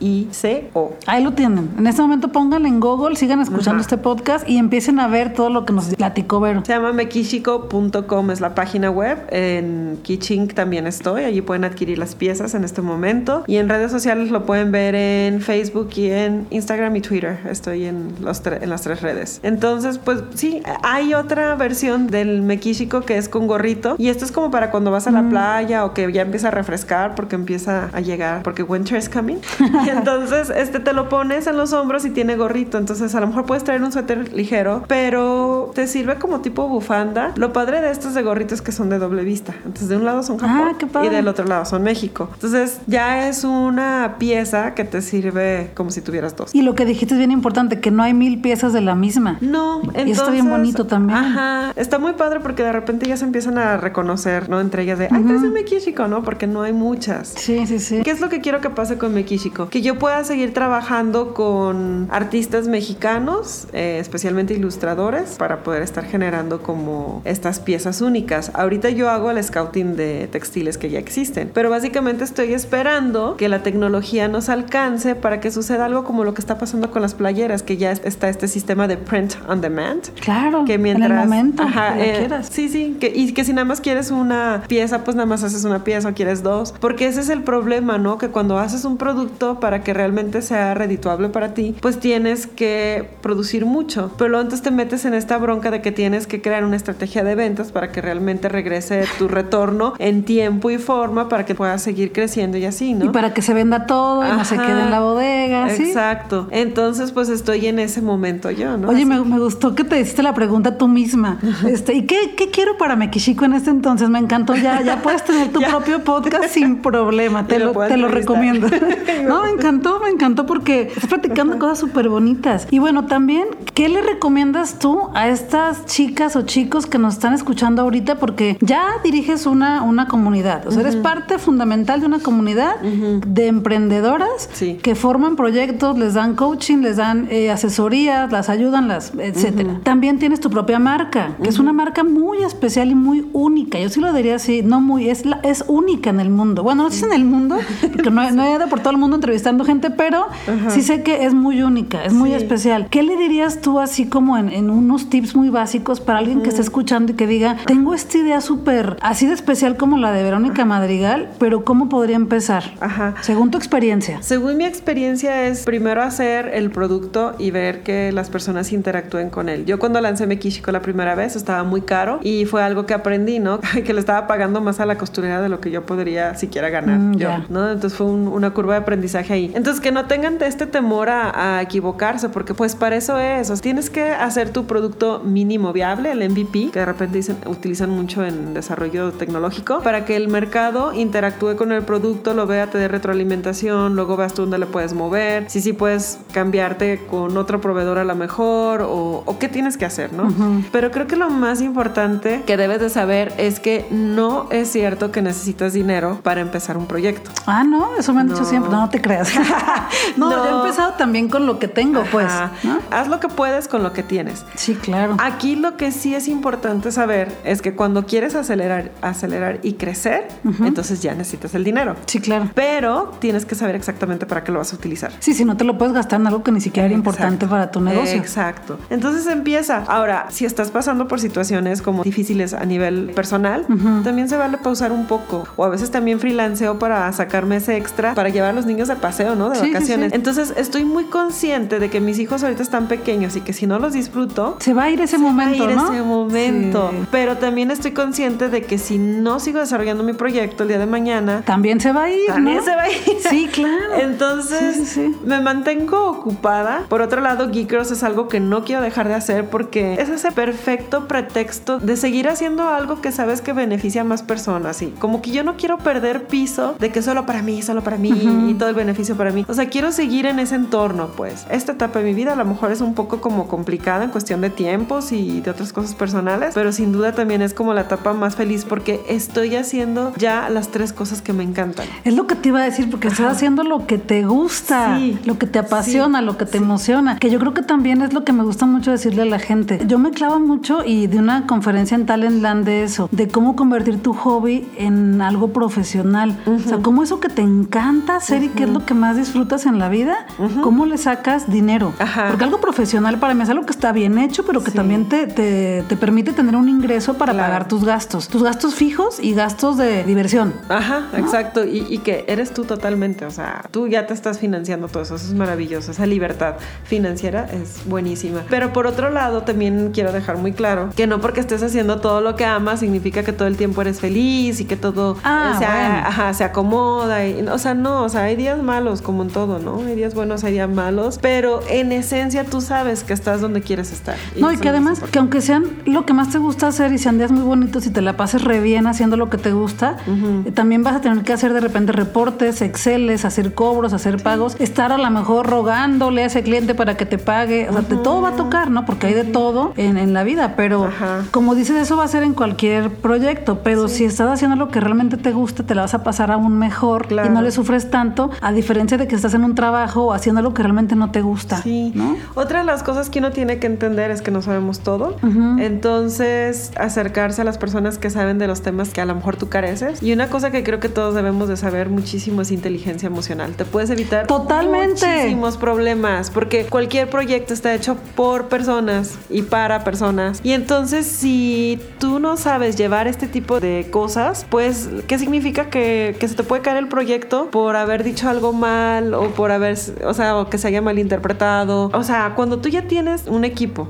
I-C-O. 0.00 0.94
Ahí 1.06 1.22
lo 1.22 1.32
tienen. 1.32 1.70
En 1.78 1.86
este 1.86 2.02
momento 2.02 2.28
pónganle 2.28 2.68
en 2.68 2.80
Google, 2.80 3.16
sigan 3.16 3.40
escuchando 3.40 3.80
este 3.80 3.98
podcast 3.98 4.48
y 4.48 4.58
empiecen 4.58 5.00
a 5.00 5.08
ver 5.08 5.32
todo 5.32 5.50
lo 5.50 5.64
que 5.64 5.72
nos 5.72 5.94
platicó 5.94 6.40
Vero. 6.40 6.62
Se 6.64 6.72
llama 6.72 6.92
mekishiko.com, 6.92 8.30
es 8.30 8.40
la 8.40 8.54
página 8.54 8.90
web. 8.90 9.18
En 9.30 9.98
Kichink 10.02 10.54
también 10.54 10.86
estoy. 10.86 11.24
Allí 11.24 11.40
pueden 11.40 11.64
adquirir 11.64 11.98
las 11.98 12.14
piezas 12.14 12.54
en 12.54 12.64
este 12.64 12.82
momento. 12.82 13.44
Y 13.46 13.56
en 13.56 13.68
redes 13.68 13.90
sociales 13.90 14.30
lo 14.30 14.44
pueden 14.44 14.72
ver 14.72 14.94
en 14.94 15.40
Facebook 15.40 15.90
y 15.96 16.10
en 16.10 16.46
Instagram 16.50 16.94
y 16.96 17.00
Twitter. 17.00 17.40
Estoy 17.48 17.86
en, 17.86 18.14
los 18.20 18.42
en 18.46 18.68
las 18.68 18.82
tres 18.82 19.02
redes. 19.02 19.40
Entonces, 19.42 19.98
pues 19.98 20.22
sí, 20.34 20.62
hay 20.82 21.14
otra 21.14 21.54
versión 21.54 22.06
del 22.08 22.42
mekishiko 22.42 23.02
que 23.02 23.16
es 23.16 23.28
con 23.28 23.46
gorrito. 23.46 23.96
Y 23.98 24.08
esto 24.08 24.24
es 24.24 24.32
como 24.32 24.50
para 24.50 24.70
cuando 24.70 24.90
vas 24.90 25.06
a 25.06 25.10
la 25.10 25.22
mm. 25.22 25.30
playa 25.30 25.84
o 25.84 25.94
que 25.94 26.12
ya 26.12 26.22
empieza 26.22 26.48
a 26.48 26.50
refrescar 26.50 27.14
porque 27.14 27.34
empieza 27.36 27.90
a 27.92 28.00
llegar, 28.00 28.42
porque 28.42 28.62
winter 28.62 28.98
is 28.98 29.08
coming. 29.08 29.38
entonces, 29.96 30.50
este 30.50 30.80
te 30.80 30.92
lo 30.92 31.08
pones 31.08 31.46
en 31.46 31.56
los 31.56 31.72
hombros 31.72 32.04
y 32.04 32.10
tiene 32.10 32.36
gorrito. 32.36 32.78
Entonces, 32.78 33.14
a 33.14 33.20
lo 33.20 33.26
mejor 33.26 33.46
puedes 33.46 33.64
traer 33.64 33.82
un 33.82 33.92
suéter 33.92 34.32
ligero, 34.32 34.84
pero 34.88 35.70
te 35.74 35.86
sirve 35.86 36.16
como 36.16 36.40
tipo 36.40 36.68
bufanda. 36.68 37.32
Lo 37.36 37.52
padre 37.52 37.80
de 37.80 37.90
estos 37.90 38.14
de 38.14 38.22
gorritos 38.22 38.60
es 38.60 38.62
que 38.62 38.72
son 38.72 38.88
de 38.88 38.98
doble 38.98 39.24
vista. 39.24 39.54
Entonces, 39.64 39.88
de 39.88 39.96
un 39.96 40.04
lado 40.04 40.22
son 40.22 40.38
Japón 40.38 40.76
ah, 40.94 41.04
y 41.04 41.08
del 41.08 41.28
otro 41.28 41.44
lado 41.46 41.64
son 41.64 41.82
México. 41.82 42.28
Entonces, 42.34 42.78
ya 42.86 43.28
es 43.28 43.44
una 43.44 44.16
pieza 44.18 44.74
que 44.74 44.84
te 44.84 45.02
sirve 45.02 45.70
como 45.74 45.90
si 45.90 46.00
tuvieras 46.00 46.36
dos. 46.36 46.54
Y 46.54 46.62
lo 46.62 46.74
que 46.74 46.84
dijiste 46.84 47.14
es 47.14 47.18
bien 47.18 47.32
importante, 47.32 47.80
que 47.80 47.90
no 47.90 48.02
hay 48.02 48.14
mil 48.14 48.40
piezas 48.40 48.72
de 48.72 48.80
la 48.80 48.94
misma. 48.94 49.38
No, 49.40 49.80
entonces. 49.80 50.06
Y 50.06 50.10
está 50.12 50.30
bien 50.30 50.48
bonito 50.48 50.86
también. 50.86 51.18
Ajá. 51.18 51.72
Está 51.76 51.98
muy 51.98 52.12
padre 52.14 52.40
porque 52.40 52.62
de 52.62 52.72
repente 52.72 53.06
ya 53.06 53.16
se 53.16 53.24
empiezan 53.24 53.58
a 53.58 53.76
reconocer, 53.76 54.48
¿no? 54.48 54.60
Entre 54.60 54.82
ellas 54.82 54.98
de, 54.98 55.08
ay, 55.10 55.24
es 55.34 55.42
de 55.42 55.48
Mekishiko, 55.48 56.08
¿no? 56.08 56.22
Porque 56.22 56.46
no 56.46 56.62
hay 56.62 56.72
muchas. 56.72 57.28
Sí, 57.28 57.66
sí, 57.66 57.78
sí. 57.78 58.02
¿Qué 58.02 58.10
es 58.10 58.20
lo 58.20 58.28
que 58.28 58.40
quiero 58.40 58.60
que 58.60 58.70
pase 58.70 58.98
con 58.98 59.14
Mekishiko? 59.14 59.68
Que 59.76 59.82
yo 59.82 59.98
pueda 59.98 60.24
seguir 60.24 60.54
trabajando 60.54 61.34
con 61.34 62.08
artistas 62.10 62.66
mexicanos, 62.66 63.66
eh, 63.74 63.98
especialmente 64.00 64.54
ilustradores, 64.54 65.32
para 65.36 65.62
poder 65.62 65.82
estar 65.82 66.06
generando 66.06 66.62
como 66.62 67.20
estas 67.26 67.60
piezas 67.60 68.00
únicas. 68.00 68.50
Ahorita 68.54 68.88
yo 68.88 69.10
hago 69.10 69.30
el 69.30 69.44
scouting 69.44 69.94
de 69.94 70.28
textiles 70.28 70.78
que 70.78 70.88
ya 70.88 70.98
existen, 70.98 71.50
pero 71.52 71.68
básicamente 71.68 72.24
estoy 72.24 72.54
esperando 72.54 73.36
que 73.36 73.50
la 73.50 73.62
tecnología 73.62 74.28
nos 74.28 74.48
alcance 74.48 75.14
para 75.14 75.40
que 75.40 75.50
suceda 75.50 75.84
algo 75.84 76.04
como 76.04 76.24
lo 76.24 76.32
que 76.32 76.40
está 76.40 76.56
pasando 76.56 76.90
con 76.90 77.02
las 77.02 77.12
playeras, 77.12 77.62
que 77.62 77.76
ya 77.76 77.92
está 77.92 78.30
este 78.30 78.48
sistema 78.48 78.88
de 78.88 78.96
print 78.96 79.34
on 79.46 79.60
demand. 79.60 80.04
Claro, 80.20 80.64
que 80.64 80.78
mientras, 80.78 81.10
en 81.10 81.16
el 81.18 81.22
momento 81.22 81.62
ajá, 81.62 81.98
eh, 81.98 82.30
Sí, 82.50 82.70
sí, 82.70 82.96
que, 82.98 83.12
y 83.14 83.34
que 83.34 83.44
si 83.44 83.52
nada 83.52 83.66
más 83.66 83.82
quieres 83.82 84.10
una 84.10 84.62
pieza, 84.68 85.04
pues 85.04 85.16
nada 85.16 85.26
más 85.26 85.42
haces 85.42 85.64
una 85.64 85.84
pieza 85.84 86.08
o 86.08 86.14
quieres 86.14 86.42
dos, 86.42 86.72
porque 86.80 87.06
ese 87.08 87.20
es 87.20 87.28
el 87.28 87.42
problema, 87.42 87.98
¿no? 87.98 88.16
Que 88.16 88.30
cuando 88.30 88.58
haces 88.58 88.86
un 88.86 88.96
producto 88.96 89.60
para 89.66 89.82
que 89.82 89.92
realmente 89.92 90.42
sea 90.42 90.74
redituable 90.74 91.28
para 91.28 91.52
ti, 91.52 91.74
pues 91.80 91.98
tienes 91.98 92.46
que 92.46 93.10
producir 93.20 93.66
mucho. 93.66 94.12
Pero 94.16 94.28
luego 94.28 94.42
entonces 94.42 94.62
te 94.62 94.70
metes 94.70 95.04
en 95.06 95.12
esta 95.12 95.38
bronca 95.38 95.72
de 95.72 95.82
que 95.82 95.90
tienes 95.90 96.28
que 96.28 96.40
crear 96.40 96.64
una 96.64 96.76
estrategia 96.76 97.24
de 97.24 97.34
ventas 97.34 97.72
para 97.72 97.90
que 97.90 98.00
realmente 98.00 98.48
regrese 98.48 99.06
tu 99.18 99.26
retorno 99.26 99.94
en 99.98 100.22
tiempo 100.22 100.70
y 100.70 100.78
forma 100.78 101.28
para 101.28 101.44
que 101.44 101.56
puedas 101.56 101.82
seguir 101.82 102.12
creciendo 102.12 102.58
y 102.58 102.64
así, 102.64 102.94
¿no? 102.94 103.06
Y 103.06 103.08
para 103.08 103.34
que 103.34 103.42
se 103.42 103.54
venda 103.54 103.86
todo 103.86 104.24
y 104.24 104.36
no 104.36 104.44
se 104.44 104.54
quede 104.56 104.82
en 104.82 104.92
la 104.92 105.00
bodega, 105.00 105.68
¿sí? 105.70 105.82
Exacto. 105.82 106.46
Entonces, 106.52 107.10
pues 107.10 107.28
estoy 107.28 107.66
en 107.66 107.80
ese 107.80 108.02
momento 108.02 108.52
yo, 108.52 108.76
¿no? 108.76 108.88
Oye, 108.88 109.04
me, 109.04 109.18
gustó 109.18 109.74
que 109.74 109.82
te 109.82 110.00
hiciste 110.00 110.22
la 110.22 110.32
pregunta 110.32 110.78
tú 110.78 110.86
misma. 110.86 111.40
Este, 111.66 111.92
¿Y 111.94 112.06
qué, 112.06 112.36
qué 112.36 112.52
quiero 112.52 112.78
para 112.78 112.94
Mekishiko 112.94 113.44
en 113.46 113.54
este 113.54 113.70
entonces? 113.70 114.08
Me 114.10 114.20
encantó. 114.20 114.54
Ya, 114.54 114.80
ya 114.82 115.02
puedes 115.02 115.24
tener 115.24 115.48
tu 115.48 115.60
propio 115.68 116.04
podcast 116.04 116.50
sin 116.50 116.76
problema. 116.82 117.48
Te 117.48 117.58
lo, 117.58 117.72
te 117.72 117.96
lo 117.96 118.06
recomiendo. 118.06 118.68
no, 119.26 119.42
me 119.42 119.55
encantó, 119.56 120.00
me 120.00 120.10
encantó 120.10 120.46
porque 120.46 120.82
estás 120.82 121.06
platicando 121.06 121.58
cosas 121.58 121.78
súper 121.78 122.08
bonitas. 122.08 122.68
Y 122.70 122.78
bueno, 122.78 123.06
también, 123.06 123.48
¿qué 123.74 123.88
le 123.88 124.02
recomiendas 124.02 124.78
tú 124.78 125.08
a 125.14 125.28
estas 125.28 125.86
chicas 125.86 126.36
o 126.36 126.42
chicos 126.42 126.86
que 126.86 126.98
nos 126.98 127.14
están 127.14 127.34
escuchando 127.34 127.82
ahorita? 127.82 128.16
Porque 128.16 128.56
ya 128.60 128.86
diriges 129.02 129.46
una, 129.46 129.82
una 129.82 130.06
comunidad, 130.08 130.66
o 130.66 130.70
sea, 130.70 130.82
eres 130.82 130.96
parte 130.96 131.38
fundamental 131.38 132.00
de 132.00 132.06
una 132.06 132.20
comunidad 132.20 132.80
de 132.80 133.46
emprendedoras 133.46 134.48
que 134.82 134.94
forman 134.94 135.36
proyectos, 135.36 135.98
les 135.98 136.14
dan 136.14 136.34
coaching, 136.34 136.78
les 136.78 136.96
dan 136.96 137.28
eh, 137.30 137.50
asesorías, 137.50 138.30
las 138.32 138.48
ayudan, 138.48 138.88
las, 138.88 139.12
etcétera. 139.18 139.80
También 139.82 140.18
tienes 140.18 140.40
tu 140.40 140.50
propia 140.50 140.78
marca, 140.78 141.36
que 141.42 141.48
es 141.48 141.58
una 141.58 141.72
marca 141.72 142.04
muy 142.04 142.42
especial 142.42 142.90
y 142.90 142.94
muy 142.94 143.28
única. 143.32 143.78
Yo 143.78 143.88
sí 143.88 144.00
lo 144.00 144.12
diría 144.12 144.36
así, 144.36 144.62
no 144.62 144.80
muy, 144.80 145.08
es, 145.08 145.24
la, 145.24 145.40
es 145.42 145.64
única 145.66 146.10
en 146.10 146.20
el 146.20 146.30
mundo. 146.30 146.62
Bueno, 146.62 146.84
no 146.84 146.90
sé 146.90 146.98
si 146.98 147.04
en 147.04 147.12
el 147.12 147.24
mundo, 147.24 147.56
porque 147.92 148.10
no, 148.10 148.30
no 148.30 148.44
he 148.44 148.54
ido 148.54 148.68
por 148.68 148.80
todo 148.80 148.90
el 148.90 148.98
mundo 148.98 149.16
entrevistando 149.16 149.45
gente, 149.64 149.90
pero 149.90 150.26
sí 150.68 150.82
sé 150.82 151.02
que 151.02 151.24
es 151.24 151.34
muy 151.34 151.62
única, 151.62 152.04
es 152.04 152.12
muy 152.12 152.32
especial. 152.32 152.88
¿Qué 152.90 153.02
le 153.02 153.16
dirías 153.16 153.60
tú 153.60 153.78
así 153.80 154.06
como 154.06 154.36
en, 154.36 154.70
unos 154.70 155.08
tips 155.08 155.36
muy 155.36 155.50
básicos 155.50 156.00
para 156.00 156.18
alguien 156.18 156.42
que 156.42 156.48
esté 156.48 156.62
escuchando 156.62 157.12
y 157.12 157.14
que 157.14 157.26
diga, 157.26 157.56
tengo 157.66 157.94
esta 157.94 158.18
idea 158.18 158.40
súper 158.40 158.96
así 159.00 159.26
de 159.26 159.34
especial 159.34 159.76
como 159.76 159.98
la 159.98 160.12
de 160.12 160.22
Verónica 160.22 160.64
Madrigal, 160.64 161.30
pero 161.38 161.64
¿cómo 161.64 161.88
podría 161.88 162.16
empezar? 162.16 162.74
Ajá. 162.80 163.14
Según 163.20 163.50
tu 163.50 163.58
experiencia. 163.58 164.22
Según 164.22 164.56
mi 164.56 164.64
experiencia 164.64 165.46
es 165.46 165.64
primero 165.64 166.02
hacer 166.02 166.50
el 166.52 166.70
producto 166.70 167.34
y 167.38 167.50
ver 167.50 167.82
que 167.82 168.12
las 168.12 168.30
personas 168.30 168.72
interactúen 168.72 169.30
con 169.30 169.48
él. 169.48 169.64
Yo 169.64 169.78
cuando 169.78 170.00
lancé 170.00 170.26
Mekishiko 170.26 170.72
la 170.72 170.82
primera 170.82 171.14
vez 171.14 171.36
estaba 171.36 171.62
muy 171.64 171.82
caro 171.82 172.20
y 172.22 172.44
fue 172.46 172.62
algo 172.62 172.86
que 172.86 172.94
aprendí, 172.94 173.38
¿no? 173.38 173.60
que 173.84 173.92
le 173.92 174.00
estaba 174.00 174.26
pagando 174.26 174.60
más 174.60 174.80
a 174.80 174.86
la 174.86 174.98
costurera 174.98 175.40
de 175.40 175.48
lo 175.48 175.60
que 175.60 175.70
yo 175.70 175.86
podría 175.86 176.34
siquiera 176.34 176.70
ganar 176.70 176.98
mm, 176.98 177.16
yo, 177.16 177.30
¿no? 177.48 177.70
Entonces 177.70 177.96
fue 177.96 178.06
una 178.06 178.50
curva 178.50 178.74
de 178.74 178.80
aprendizaje 178.80 179.35
ahí. 179.36 179.52
Entonces, 179.54 179.80
que 179.80 179.92
no 179.92 180.06
tengan 180.06 180.36
este 180.42 180.66
temor 180.66 181.08
a, 181.08 181.56
a 181.58 181.62
equivocarse, 181.62 182.28
porque 182.28 182.54
pues 182.54 182.74
para 182.74 182.96
eso 182.96 183.18
es. 183.18 183.50
O 183.50 183.56
sea, 183.56 183.62
tienes 183.62 183.90
que 183.90 184.10
hacer 184.10 184.50
tu 184.50 184.66
producto 184.66 185.20
mínimo 185.24 185.72
viable, 185.72 186.12
el 186.12 186.28
MVP, 186.28 186.70
que 186.72 186.78
de 186.80 186.84
repente 186.86 187.16
dicen, 187.18 187.36
utilizan 187.46 187.90
mucho 187.90 188.24
en 188.24 188.54
desarrollo 188.54 189.12
tecnológico, 189.12 189.80
para 189.80 190.04
que 190.04 190.16
el 190.16 190.28
mercado 190.28 190.92
interactúe 190.92 191.56
con 191.56 191.72
el 191.72 191.82
producto, 191.82 192.34
lo 192.34 192.46
vea, 192.46 192.68
te 192.70 192.78
dé 192.78 192.88
retroalimentación, 192.88 193.94
luego 193.96 194.16
veas 194.16 194.34
tú 194.34 194.42
dónde 194.42 194.58
le 194.58 194.66
puedes 194.66 194.92
mover, 194.94 195.48
si 195.50 195.60
sí 195.60 195.72
puedes 195.72 196.18
cambiarte 196.32 197.06
con 197.10 197.36
otro 197.36 197.60
proveedor 197.60 197.98
a 197.98 198.04
lo 198.04 198.14
mejor, 198.14 198.82
o, 198.82 199.22
o 199.24 199.38
qué 199.38 199.48
tienes 199.48 199.76
que 199.76 199.84
hacer, 199.84 200.12
¿no? 200.12 200.32
Pero 200.72 200.90
creo 200.90 201.06
que 201.06 201.16
lo 201.16 201.30
más 201.30 201.60
importante 201.60 202.42
que 202.46 202.56
debes 202.56 202.80
de 202.80 202.90
saber 202.90 203.32
es 203.38 203.60
que 203.60 203.86
no 203.90 204.48
es 204.50 204.70
cierto 204.70 205.10
que 205.10 205.22
necesitas 205.22 205.72
dinero 205.72 206.18
para 206.22 206.40
empezar 206.40 206.76
un 206.76 206.86
proyecto. 206.86 207.30
Ah, 207.46 207.64
no, 207.64 207.96
eso 207.98 208.12
me 208.14 208.20
han 208.20 208.28
dicho 208.28 208.40
No. 208.40 208.46
siempre. 208.46 208.70
No, 208.70 208.80
no 208.82 208.88
te 208.90 209.00
creas. 209.00 209.25
no, 210.16 210.30
yo 210.30 210.44
he 210.44 210.50
No. 210.50 210.62
empezado 210.64 210.92
también 210.94 211.28
con 211.28 211.46
lo 211.46 211.58
que 211.58 211.68
tengo, 211.68 212.04
pues. 212.10 212.28
¿no? 212.62 212.78
Haz 212.90 213.08
lo 213.08 213.20
que 213.20 213.28
puedes 213.28 213.68
con 213.68 213.82
lo 213.82 213.92
que 213.92 214.02
tienes. 214.02 214.44
Sí, 214.54 214.74
claro. 214.74 215.16
Aquí 215.18 215.56
lo 215.56 215.76
que 215.76 215.92
sí 215.92 216.14
es 216.14 216.28
importante 216.28 216.92
saber 216.92 217.32
es 217.44 217.62
que 217.62 217.74
cuando 217.74 218.06
quieres 218.06 218.34
acelerar, 218.34 218.90
acelerar 219.02 219.60
y 219.62 219.74
crecer, 219.74 220.28
entonces 220.64 221.02
ya 221.02 221.14
necesitas 221.14 221.54
el 221.54 221.64
dinero. 221.64 221.96
Sí, 222.06 222.20
claro. 222.20 222.50
Pero 222.54 223.12
tienes 223.18 223.44
que 223.46 223.54
saber 223.54 223.74
exactamente 223.74 224.26
para 224.26 224.44
qué 224.44 224.52
lo 224.52 224.58
vas 224.58 224.72
a 224.72 224.76
utilizar. 224.76 225.12
Sí, 225.20 225.34
si 225.34 225.44
no 225.44 225.56
te 225.56 225.64
lo 225.64 225.78
puedes 225.78 225.94
gastar 225.94 226.20
en 226.20 226.26
algo 226.26 226.42
que 226.42 226.52
ni 226.52 226.60
siquiera 226.60 226.86
era 226.86 226.94
importante 226.94 227.46
para 227.46 227.70
tu 227.70 227.80
negocio. 227.80 228.16
Exacto. 228.16 228.78
Entonces 228.90 229.26
empieza. 229.26 229.84
Ahora, 229.88 230.26
si 230.30 230.44
estás 230.44 230.70
pasando 230.70 231.08
por 231.08 231.20
situaciones 231.20 231.82
como 231.82 232.02
difíciles 232.02 232.54
a 232.54 232.64
nivel 232.64 233.12
personal, 233.14 233.66
también 234.04 234.28
se 234.28 234.36
vale 234.36 234.58
pausar 234.58 234.92
un 234.92 235.06
poco. 235.06 235.44
O 235.56 235.64
a 235.64 235.68
veces 235.68 235.90
también 235.90 236.20
freelanceo 236.20 236.78
para 236.78 237.10
sacarme 237.12 237.56
ese 237.56 237.76
extra 237.76 238.14
para 238.14 238.28
llevar 238.28 238.50
a 238.50 238.52
los 238.52 238.66
niños 238.66 238.88
de 238.88 238.96
paseo, 239.06 239.34
¿no? 239.36 239.50
De 239.50 239.56
Sí, 239.56 239.72
vacaciones. 239.72 240.10
sí. 240.10 240.16
Entonces 240.16 240.52
estoy 240.56 240.84
muy 240.84 241.04
consciente 241.04 241.78
de 241.78 241.90
que 241.90 242.00
mis 242.00 242.18
hijos 242.18 242.42
ahorita 242.42 242.62
están 242.62 242.88
pequeños 242.88 243.36
y 243.36 243.40
que 243.40 243.52
si 243.52 243.66
no 243.66 243.78
los 243.78 243.92
disfruto, 243.92 244.56
Se 244.58 244.74
va 244.74 244.84
a 244.84 244.90
ir 244.90 245.00
ese 245.00 245.16
va 245.16 245.22
a 245.28 245.32
momento, 245.32 245.70
ir 245.70 245.76
¿no? 245.76 245.92
ese 245.92 246.02
momento. 246.02 246.90
Pero 247.10 247.36
también 247.36 247.70
estoy 247.70 247.92
consciente 247.92 248.48
de 248.48 248.62
que 248.62 248.78
si 248.78 248.98
no 248.98 249.38
sigo 249.40 249.60
desarrollando 249.60 250.02
mi 250.02 250.12
proyecto 250.12 250.62
el 250.64 250.68
día 250.70 250.78
de 250.78 250.86
mañana, 250.86 251.42
También 251.44 251.80
se 251.80 251.92
va 251.92 252.04
a 252.04 252.10
ir, 252.10 252.26
también 252.26 252.56
¿no? 252.58 252.62
se 252.64 252.74
va 252.74 252.82
a 252.82 252.90
ir. 252.90 252.96
Sí, 253.30 253.48
claro. 253.52 253.94
Entonces, 254.00 254.98
me 255.24 255.40
mantengo 255.40 256.06
ocupada. 256.10 256.82
Por 256.88 257.02
otro 257.02 257.20
lado, 257.20 257.50
Geekers 257.50 257.90
es 257.90 258.02
algo 258.02 258.28
que 258.28 258.40
no 258.40 258.64
quiero 258.64 258.82
dejar 258.82 259.08
de 259.08 259.14
hacer 259.14 259.48
porque 259.48 259.94
es 259.94 260.08
ese 260.08 260.32
perfecto 260.32 261.06
pretexto 261.08 261.78
de 261.78 261.96
seguir 261.96 262.28
haciendo 262.28 262.68
algo 262.68 263.00
que 263.00 263.12
sabes 263.12 263.40
que 263.40 263.52
beneficia 263.52 264.00
a 264.00 264.04
más 264.04 264.22
personas. 264.22 264.82
Y 264.82 264.88
como 264.98 265.22
que 265.22 265.30
yo 265.30 265.44
no 265.44 265.56
quiero 265.56 265.78
perder 265.78 266.26
piso 266.26 266.74
de 266.78 266.90
que 266.90 267.02
solo 267.02 267.26
para 267.26 267.42
mí, 267.42 267.62
solo 267.62 267.82
para 267.82 267.96
mí 267.96 268.10
y 268.50 268.54
todo 268.54 268.68
el 268.68 268.74
beneficio 268.74 268.95
para 269.16 269.32
mí. 269.32 269.44
O 269.48 269.54
sea, 269.54 269.68
quiero 269.68 269.92
seguir 269.92 270.26
en 270.26 270.38
ese 270.38 270.54
entorno, 270.54 271.08
pues. 271.16 271.46
Esta 271.50 271.72
etapa 271.72 271.98
de 271.98 272.04
mi 272.04 272.14
vida 272.14 272.32
a 272.32 272.36
lo 272.36 272.44
mejor 272.44 272.72
es 272.72 272.80
un 272.80 272.94
poco 272.94 273.20
como 273.20 273.46
complicada 273.48 274.04
en 274.04 274.10
cuestión 274.10 274.40
de 274.40 274.50
tiempos 274.50 275.12
y 275.12 275.40
de 275.40 275.50
otras 275.50 275.72
cosas 275.72 275.94
personales, 275.94 276.52
pero 276.54 276.72
sin 276.72 276.92
duda 276.92 277.12
también 277.12 277.42
es 277.42 277.54
como 277.54 277.74
la 277.74 277.82
etapa 277.82 278.12
más 278.12 278.36
feliz 278.36 278.64
porque 278.64 279.04
estoy 279.08 279.56
haciendo 279.56 280.12
ya 280.16 280.48
las 280.48 280.68
tres 280.68 280.92
cosas 280.92 281.22
que 281.22 281.32
me 281.32 281.44
encantan. 281.44 281.86
Es 282.04 282.14
lo 282.14 282.26
que 282.26 282.34
te 282.34 282.48
iba 282.48 282.60
a 282.60 282.64
decir, 282.64 282.90
porque 282.90 283.08
estás 283.08 283.32
haciendo 283.32 283.62
lo 283.62 283.86
que 283.86 283.98
te 283.98 284.24
gusta, 284.24 284.96
Sí, 284.96 285.18
lo 285.24 285.38
que 285.38 285.46
te 285.46 285.58
apasiona, 285.58 286.22
lo 286.22 286.36
que 286.36 286.46
te 286.46 286.58
emociona, 286.58 287.18
que 287.18 287.30
yo 287.30 287.38
creo 287.38 287.54
que 287.54 287.62
también 287.62 288.02
es 288.02 288.12
lo 288.12 288.24
que 288.24 288.32
me 288.32 288.44
gusta 288.44 288.66
mucho 288.66 288.90
decirle 288.90 289.22
a 289.22 289.26
la 289.26 289.38
gente. 289.38 289.80
Yo 289.86 289.98
me 289.98 290.10
clavo 290.10 290.40
mucho 290.40 290.84
y 290.84 291.06
de 291.06 291.18
una 291.18 291.46
conferencia 291.46 291.94
en 291.94 292.06
Talentland 292.06 292.64
de 292.64 292.84
eso, 292.84 293.08
de 293.12 293.28
cómo 293.28 293.56
convertir 293.56 294.02
tu 294.02 294.12
hobby 294.14 294.66
en 294.78 295.20
algo 295.20 295.52
profesional. 295.52 296.38
O 296.46 296.68
sea, 296.68 296.78
cómo 296.78 297.02
eso 297.02 297.20
que 297.20 297.28
te 297.28 297.42
encanta 297.42 298.16
hacer 298.16 298.42
y 298.42 298.48
qué 298.48 298.64
es 298.64 298.70
lo 298.70 298.85
que 298.86 298.94
más 298.94 299.16
disfrutas 299.16 299.66
en 299.66 299.78
la 299.78 299.88
vida, 299.90 300.26
cómo 300.62 300.86
le 300.86 300.96
sacas 300.96 301.50
dinero. 301.50 301.92
Ajá. 301.98 302.28
Porque 302.28 302.44
algo 302.44 302.60
profesional 302.60 303.18
para 303.18 303.34
mí 303.34 303.42
es 303.42 303.50
algo 303.50 303.66
que 303.66 303.72
está 303.72 303.92
bien 303.92 304.16
hecho, 304.18 304.44
pero 304.46 304.62
que 304.64 304.70
Sí. 304.70 304.76
también 304.76 305.08
te, 305.08 305.26
te- 305.26 305.84
te 305.88 305.96
permite 305.96 306.32
tener 306.32 306.56
un 306.56 306.68
ingreso 306.68 307.14
para 307.14 307.32
Claro. 307.32 307.48
pagar 307.48 307.68
tus 307.68 307.84
gastos, 307.84 308.28
tus 308.28 308.42
gastos 308.42 308.74
fijos 308.74 309.18
y 309.20 309.34
gastos 309.34 309.76
de 309.76 310.04
diversión. 310.04 310.54
Ajá, 310.68 311.08
exacto. 311.16 311.64
Y, 311.64 311.86
y 311.90 311.98
que 311.98 312.24
eres 312.28 312.54
tú 312.54 312.64
totalmente. 312.64 313.26
O 313.26 313.30
sea, 313.30 313.62
tú 313.70 313.88
ya 313.88 314.06
te 314.06 314.14
estás 314.14 314.38
financiando 314.38 314.88
todo 314.88 315.02
eso. 315.02 315.16
Eso 315.16 315.26
es 315.26 315.34
maravilloso. 315.34 315.90
Esa 315.90 316.06
libertad 316.06 316.54
financiera 316.84 317.46
es 317.52 317.80
buenísima. 317.86 318.42
Pero 318.48 318.72
por 318.72 318.86
otro 318.86 319.10
lado, 319.10 319.42
también 319.42 319.90
quiero 319.92 320.12
dejar 320.12 320.38
muy 320.38 320.52
claro 320.52 320.90
que 320.96 321.06
no 321.06 321.20
porque 321.20 321.40
estés 321.40 321.62
haciendo 321.62 322.00
todo 322.00 322.20
lo 322.20 322.36
que 322.36 322.44
amas 322.44 322.80
significa 322.80 323.22
que 323.24 323.32
todo 323.32 323.48
el 323.48 323.56
tiempo 323.56 323.80
eres 323.82 324.00
feliz 324.00 324.60
y 324.60 324.64
que 324.64 324.76
todo 324.76 325.16
Ah, 325.24 325.56
se, 325.58 325.64
bueno. 325.66 325.94
ajá, 326.06 326.34
se 326.34 326.44
acomoda. 326.44 327.26
Y, 327.26 327.40
o 327.48 327.58
sea, 327.58 327.74
no, 327.74 328.04
o 328.04 328.08
sea, 328.08 328.22
hay 328.22 328.36
días 328.36 328.62
malos 328.76 329.00
como 329.00 329.22
en 329.22 329.30
todo, 329.30 329.58
¿no? 329.58 329.78
Hay 329.86 329.94
días 329.94 330.12
buenos, 330.14 330.44
hay 330.44 330.52
días 330.52 330.68
malos. 330.68 331.18
Pero 331.22 331.60
en 331.70 331.92
esencia 331.92 332.44
tú 332.44 332.60
sabes 332.60 333.04
que 333.04 333.14
estás 333.14 333.40
donde 333.40 333.62
quieres 333.62 333.90
estar. 333.90 334.16
No, 334.38 334.52
y 334.52 334.58
que 334.58 334.68
además, 334.68 335.00
que 335.10 335.18
aunque 335.18 335.40
sean 335.40 335.64
lo 335.86 336.04
que 336.04 336.12
más 336.12 336.28
te 336.28 336.36
gusta 336.36 336.66
hacer 336.66 336.92
y 336.92 336.98
sean 336.98 337.16
días 337.16 337.32
muy 337.32 337.40
bonitos 337.42 337.86
y 337.86 337.90
te 337.90 338.02
la 338.02 338.18
pases 338.18 338.44
re 338.44 338.60
bien 338.60 338.86
haciendo 338.86 339.16
lo 339.16 339.30
que 339.30 339.38
te 339.38 339.52
gusta, 339.52 339.96
eh, 340.44 340.52
también 340.52 340.82
vas 340.82 340.96
a 340.96 341.00
tener 341.00 341.24
que 341.24 341.32
hacer 341.32 341.54
de 341.54 341.60
repente 341.60 341.92
reportes, 341.92 342.60
exceles, 342.60 343.24
hacer 343.24 343.54
cobros, 343.54 343.94
hacer 343.94 344.22
pagos, 344.22 344.56
estar 344.58 344.92
a 344.92 344.98
lo 344.98 345.10
mejor 345.10 345.46
rogándole 345.48 346.22
a 346.24 346.26
ese 346.26 346.42
cliente 346.42 346.74
para 346.74 346.98
que 346.98 347.06
te 347.06 347.16
pague. 347.16 347.70
O 347.70 347.72
sea, 347.72 347.80
de 347.80 347.96
todo 347.96 348.20
va 348.20 348.30
a 348.30 348.36
tocar, 348.36 348.70
¿no? 348.70 348.84
Porque 348.84 349.06
hay 349.06 349.14
de 349.14 349.24
todo 349.24 349.72
en, 349.78 349.96
en 349.96 350.12
la 350.12 350.22
vida, 350.22 350.52
pero 350.54 350.84
Ajá. 350.84 351.24
como 351.30 351.54
dices, 351.54 351.76
eso 351.76 351.96
va 351.96 352.04
a 352.04 352.08
ser 352.08 352.24
en 352.24 352.34
cualquier 352.34 352.90
proyecto, 352.90 353.60
pero 353.64 353.88
si 353.88 354.04
estás 354.04 354.28
haciendo 354.30 354.54
lo 354.56 354.68
que 354.68 354.80
realmente 354.80 355.16
te 355.16 355.32
gusta, 355.32 355.62
te 355.62 355.74
la 355.74 355.80
vas 355.82 355.94
a 355.94 356.04
pasar 356.04 356.30
aún 356.30 356.58
mejor 356.58 357.06
Claro. 357.06 357.30
y 357.30 357.32
no 357.32 357.40
le 357.40 357.50
sufres 357.52 357.90
tanto, 357.90 358.30
a 358.40 358.52
diferencia 358.52 358.65
de 358.66 359.08
que 359.08 359.14
estás 359.14 359.34
en 359.34 359.44
un 359.44 359.54
trabajo 359.54 360.06
o 360.06 360.12
haciendo 360.12 360.42
lo 360.42 360.52
que 360.54 360.62
realmente 360.62 360.96
no 360.96 361.10
te 361.10 361.22
gusta. 361.22 361.62
Sí. 361.62 361.92
¿no? 361.94 362.16
Otra 362.34 362.60
de 362.60 362.66
las 362.66 362.82
cosas 362.82 363.10
que 363.10 363.18
uno 363.20 363.30
tiene 363.30 363.58
que 363.58 363.66
entender 363.66 364.10
es 364.10 364.22
que 364.22 364.30
no 364.30 364.42
sabemos 364.42 364.80
todo. 364.80 365.16
Entonces, 365.58 366.72
acercarse 366.76 367.42
a 367.42 367.44
las 367.44 367.58
personas 367.58 367.98
que 367.98 368.10
saben 368.10 368.38
de 368.38 368.46
los 368.46 368.62
temas 368.62 368.90
que 368.90 369.00
a 369.00 369.06
lo 369.06 369.14
mejor 369.14 369.36
tú 369.36 369.48
careces. 369.48 370.02
Y 370.02 370.12
una 370.12 370.28
cosa 370.28 370.50
que 370.50 370.62
creo 370.62 370.80
que 370.80 370.88
todos 370.88 371.14
debemos 371.14 371.48
de 371.48 371.56
saber 371.56 371.90
muchísimo 371.90 372.42
es 372.42 372.50
inteligencia 372.50 373.06
emocional. 373.06 373.52
Te 373.56 373.64
puedes 373.64 373.90
evitar 373.90 374.26
Totalmente. 374.26 375.06
muchísimos 375.06 375.56
problemas 375.56 376.30
porque 376.30 376.66
cualquier 376.66 377.08
proyecto 377.08 377.54
está 377.54 377.74
hecho 377.74 377.96
por 378.14 378.48
personas 378.48 379.18
y 379.30 379.42
para 379.42 379.84
personas. 379.84 380.40
Y 380.42 380.52
entonces, 380.52 381.06
si 381.06 381.80
tú 381.98 382.18
no 382.18 382.36
sabes 382.36 382.76
llevar 382.76 383.08
este 383.08 383.26
tipo 383.26 383.60
de 383.60 383.88
cosas, 383.90 384.46
pues, 384.48 384.88
¿qué 385.06 385.18
significa 385.18 385.70
que, 385.70 386.16
que 386.18 386.28
se 386.28 386.34
te 386.34 386.42
puede 386.42 386.62
caer 386.62 386.78
el 386.78 386.88
proyecto 386.88 387.48
por 387.50 387.76
haber 387.76 388.04
dicho 388.04 388.28
algo 388.28 388.52
mal 388.56 389.14
o 389.14 389.28
por 389.28 389.52
haber, 389.52 389.78
o 390.04 390.14
sea, 390.14 390.36
o 390.36 390.50
que 390.50 390.58
se 390.58 390.68
haya 390.68 390.82
malinterpretado? 390.82 391.90
O 391.92 392.02
sea, 392.02 392.34
cuando 392.34 392.58
tú 392.58 392.68
ya 392.68 392.88
tienes 392.88 393.26
un 393.26 393.44
equipo 393.44 393.88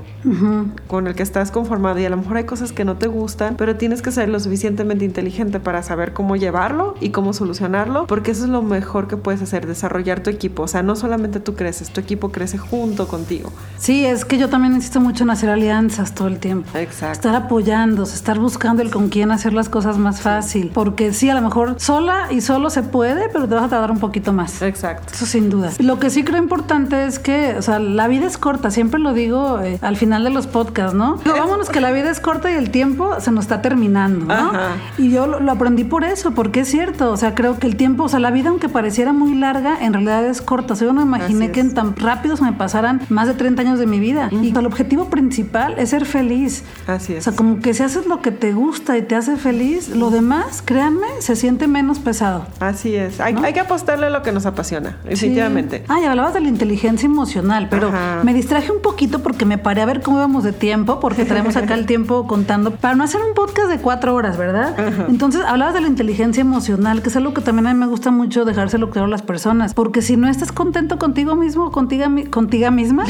con 0.87 1.07
el 1.07 1.15
que 1.15 1.23
estás 1.23 1.51
conformado 1.51 1.99
y 1.99 2.05
a 2.05 2.09
lo 2.09 2.17
mejor 2.17 2.37
hay 2.37 2.43
cosas 2.43 2.71
que 2.71 2.85
no 2.85 2.97
te 2.97 3.07
gustan, 3.07 3.55
pero 3.57 3.77
tienes 3.77 4.01
que 4.01 4.11
ser 4.11 4.29
lo 4.29 4.39
suficientemente 4.39 5.05
inteligente 5.05 5.59
para 5.59 5.83
saber 5.83 6.13
cómo 6.13 6.35
llevarlo 6.35 6.95
y 6.99 7.09
cómo 7.09 7.33
solucionarlo, 7.33 8.07
porque 8.07 8.31
eso 8.31 8.43
es 8.43 8.49
lo 8.49 8.61
mejor 8.61 9.07
que 9.07 9.17
puedes 9.17 9.41
hacer, 9.41 9.65
desarrollar 9.65 10.21
tu 10.21 10.29
equipo. 10.29 10.63
O 10.63 10.67
sea, 10.67 10.83
no 10.83 10.95
solamente 10.95 11.39
tú 11.39 11.55
creces, 11.55 11.89
tu 11.91 12.01
equipo 12.01 12.31
crece 12.31 12.57
junto 12.57 13.07
contigo. 13.07 13.51
Sí, 13.77 14.05
es 14.05 14.25
que 14.25 14.37
yo 14.37 14.49
también 14.49 14.75
insisto 14.75 14.99
mucho 14.99 15.23
en 15.23 15.29
hacer 15.29 15.49
alianzas 15.49 16.13
todo 16.13 16.27
el 16.27 16.39
tiempo. 16.39 16.69
Exacto. 16.77 17.13
Estar 17.13 17.35
apoyándose, 17.35 18.15
estar 18.15 18.39
buscando 18.39 18.81
el 18.81 18.91
con 18.91 19.09
quién 19.09 19.31
hacer 19.31 19.53
las 19.53 19.69
cosas 19.69 19.97
más 19.97 20.21
fácil. 20.21 20.71
Porque 20.73 21.13
sí, 21.13 21.29
a 21.29 21.35
lo 21.35 21.41
mejor 21.41 21.75
sola 21.79 22.27
y 22.31 22.41
solo 22.41 22.69
se 22.69 22.83
puede, 22.83 23.29
pero 23.29 23.47
te 23.47 23.55
vas 23.55 23.65
a 23.65 23.69
tardar 23.69 23.91
un 23.91 23.99
poquito 23.99 24.33
más. 24.33 24.56
Exacto. 24.61 25.13
Eso 25.13 25.25
sin 25.25 25.49
duda. 25.49 25.71
Lo 25.79 25.99
que 25.99 26.09
sí 26.09 26.23
creo 26.23 26.37
importante 26.41 27.05
es 27.05 27.19
que, 27.19 27.55
o 27.57 27.61
sea, 27.61 27.79
la 27.79 28.07
vida 28.07 28.25
es 28.25 28.37
corta, 28.37 28.71
siempre 28.71 28.99
lo 28.99 29.13
digo 29.13 29.59
eh, 29.61 29.77
al 29.81 29.97
final 29.97 30.23
de 30.23 30.29
los 30.29 30.47
podcasts, 30.47 30.93
¿no? 30.95 31.19
Vámonos 31.25 31.69
que 31.69 31.81
la 31.81 31.91
vida 31.91 32.09
es 32.09 32.19
corta 32.19 32.51
y 32.51 32.55
el 32.55 32.71
tiempo 32.71 33.19
se 33.19 33.31
nos 33.31 33.45
está 33.45 33.61
terminando, 33.61 34.25
¿no? 34.25 34.33
Ajá. 34.33 34.69
Y 34.97 35.09
yo 35.11 35.27
lo, 35.27 35.39
lo 35.39 35.51
aprendí 35.51 35.83
por 35.83 36.03
eso, 36.03 36.31
porque 36.31 36.61
es 36.61 36.67
cierto, 36.69 37.11
o 37.11 37.17
sea, 37.17 37.35
creo 37.35 37.59
que 37.59 37.67
el 37.67 37.75
tiempo, 37.75 38.03
o 38.03 38.09
sea, 38.09 38.19
la 38.19 38.31
vida 38.31 38.49
aunque 38.49 38.69
pareciera 38.69 39.13
muy 39.13 39.35
larga, 39.35 39.77
en 39.81 39.93
realidad 39.93 40.25
es 40.25 40.41
corta. 40.41 40.73
O 40.73 40.75
sea, 40.75 40.87
yo 40.87 40.93
no 40.93 41.01
imaginé 41.01 41.45
Así 41.45 41.53
que 41.53 41.59
es. 41.59 41.65
en 41.67 41.73
tan 41.73 41.95
rápido 41.95 42.35
se 42.37 42.43
me 42.43 42.53
pasaran 42.53 43.01
más 43.09 43.27
de 43.27 43.33
30 43.33 43.61
años 43.61 43.79
de 43.79 43.85
mi 43.87 43.99
vida. 43.99 44.29
Y 44.31 44.55
el 44.57 44.65
objetivo 44.65 45.09
principal 45.09 45.75
es 45.77 45.89
ser 45.89 46.05
feliz. 46.05 46.63
Así 46.87 47.13
O 47.13 47.17
es. 47.17 47.23
sea, 47.25 47.33
como 47.33 47.59
que 47.59 47.73
si 47.73 47.83
haces 47.83 48.07
lo 48.07 48.21
que 48.21 48.31
te 48.31 48.53
gusta 48.53 48.97
y 48.97 49.01
te 49.03 49.15
hace 49.15 49.37
feliz, 49.37 49.89
lo 49.89 50.09
demás, 50.09 50.61
créanme, 50.65 51.07
se 51.19 51.35
siente 51.35 51.67
menos 51.67 51.99
pesado. 51.99 52.47
Así 52.59 52.95
es. 52.95 53.19
Hay, 53.19 53.35
hay 53.43 53.53
que 53.53 53.59
apostarle 53.59 54.07
a 54.07 54.09
lo 54.09 54.23
que 54.23 54.31
nos 54.31 54.45
apasiona, 54.49 54.97
definitivamente. 55.03 55.79
Sí. 55.79 55.83
Ah, 55.89 55.99
y 56.01 56.05
hablabas 56.05 56.33
de 56.33 56.41
la 56.41 56.47
inteligencia 56.49 57.05
emocional, 57.05 57.67
pero 57.69 57.89
Ajá. 57.89 58.21
me 58.23 58.33
distraje 58.33 58.71
un 58.71 58.81
poquito 58.81 59.19
porque 59.19 59.45
me 59.45 59.57
paré 59.57 59.81
a 59.81 59.85
ver 59.85 60.01
cómo 60.01 60.17
íbamos 60.17 60.43
de 60.43 60.53
tiempo, 60.53 60.99
porque 60.99 61.25
traemos 61.25 61.55
acá 61.55 61.73
el 61.73 61.85
tiempo 61.87 62.27
contando, 62.27 62.71
para 62.71 62.95
no 62.95 63.03
hacer 63.03 63.21
un 63.27 63.33
podcast 63.33 63.69
de 63.69 63.77
cuatro 63.79 64.13
horas, 64.15 64.37
¿verdad? 64.37 64.75
Entonces, 65.09 65.41
hablabas 65.45 65.73
de 65.73 65.81
la 65.81 65.87
inteligencia 65.87 66.41
emocional, 66.41 67.01
que 67.01 67.09
es 67.09 67.15
algo 67.15 67.33
que 67.33 67.41
también 67.41 67.67
a 67.67 67.73
mí 67.73 67.79
me 67.79 67.87
gusta 67.87 68.11
mucho 68.11 68.45
dejárselo 68.45 68.89
claro 68.89 69.05
a 69.07 69.09
las 69.09 69.21
personas, 69.21 69.73
porque 69.73 70.01
si 70.01 70.17
no 70.17 70.27
estás 70.27 70.51
contento 70.51 70.97
contigo 70.97 71.35
mismo, 71.35 71.71
contigo, 71.77 72.05
contigo 72.31 72.71
misma, 72.71 73.03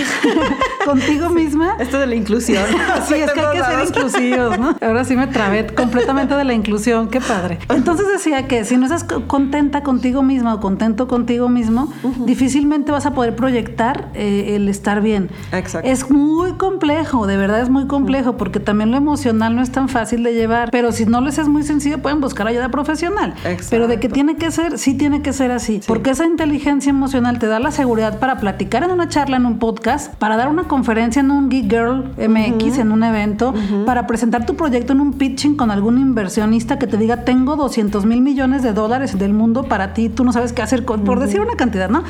contigo 0.85 1.29
misma, 1.29 1.75
Esto 1.79 1.99
de 1.99 2.07
la 2.07 2.15
inclusión. 2.15 2.63
Sí, 3.07 3.13
es 3.15 3.31
que 3.31 3.39
hay 3.39 3.57
que 3.57 3.63
ser 3.63 3.87
inclusivos, 3.87 4.59
¿no? 4.59 4.75
Ahora 4.81 5.03
sí 5.05 5.15
me 5.15 5.27
trabé 5.27 5.65
completamente 5.67 6.35
de 6.35 6.43
la 6.43 6.53
inclusión, 6.53 7.07
qué 7.09 7.21
padre. 7.21 7.59
Entonces 7.69 8.07
decía 8.11 8.47
que 8.47 8.65
si 8.65 8.75
no 8.77 8.85
estás 8.85 9.03
co- 9.03 9.27
contenta 9.27 9.81
contigo 9.83 10.23
misma 10.23 10.53
o 10.55 10.59
contento 10.59 11.07
contigo 11.17 11.49
mismo, 11.49 11.91
difícilmente 12.27 12.91
vas 12.91 13.07
a 13.07 13.15
poder 13.15 13.35
proyectar 13.35 14.09
eh, 14.13 14.55
el 14.55 14.69
estar 14.69 15.01
bien. 15.01 15.31
Exacto. 15.51 15.89
Es 15.89 16.11
muy 16.11 16.51
complejo, 16.53 17.25
de 17.25 17.37
verdad 17.37 17.59
es 17.59 17.69
muy 17.69 17.87
complejo, 17.87 18.37
porque 18.37 18.59
también 18.59 18.91
lo 18.91 18.97
emocional 18.97 19.55
no 19.55 19.63
es 19.63 19.71
tan 19.71 19.89
fácil 19.89 20.21
de 20.21 20.35
llevar, 20.35 20.69
pero 20.69 20.91
si 20.91 21.07
no 21.07 21.19
les 21.21 21.39
es 21.39 21.47
muy 21.47 21.63
sencillo, 21.63 22.03
pueden 22.03 22.21
buscar 22.21 22.45
ayuda 22.45 22.69
profesional. 22.69 23.33
Pero 23.71 23.87
de 23.87 23.99
que 23.99 24.09
tiene 24.09 24.35
que 24.35 24.51
ser, 24.51 24.77
sí 24.77 24.93
tiene 24.93 25.23
que 25.23 25.33
ser 25.33 25.49
así, 25.49 25.81
porque 25.87 26.11
esa 26.11 26.27
inteligencia 26.27 26.91
emocional 26.91 27.39
te 27.39 27.47
da 27.47 27.59
la 27.59 27.71
seguridad 27.71 28.19
para 28.19 28.37
platicar 28.37 28.83
en 28.83 28.91
una 28.91 29.09
charla, 29.09 29.37
en 29.37 29.47
un 29.47 29.57
podcast, 29.57 30.13
para 30.17 30.37
dar 30.37 30.49
una 30.49 30.65
conferencia 30.67 31.19
en 31.21 31.31
un 31.31 31.49
Geek 31.49 31.67
Girl 31.67 32.11
MX, 32.15 32.77
en 32.77 32.91
un 32.91 33.03
evento, 33.03 33.55
para 33.87 34.05
presentar 34.05 34.45
tu 34.45 34.55
proyecto 34.55 34.93
en 34.93 35.01
un 35.01 35.13
pitching 35.13 35.55
con 35.57 35.71
algún 35.71 35.97
inversionista 35.97 36.77
que 36.77 36.85
te 36.85 36.97
diga, 36.97 37.23
tengo 37.25 37.55
200 37.55 38.05
mil 38.05 38.21
millones 38.21 38.61
de 38.61 38.73
dólares 38.73 39.17
del 39.17 39.33
mundo 39.33 39.63
para 39.63 39.95
ti, 39.95 40.09
tú 40.09 40.23
no 40.23 40.31
sabes 40.31 40.53
qué 40.53 40.61
hacer, 40.61 40.85
con, 40.85 41.06
por 41.07 41.19
decir 41.19 41.41
una 41.41 41.55
cantidad, 41.55 41.89
¿no? 41.89 42.03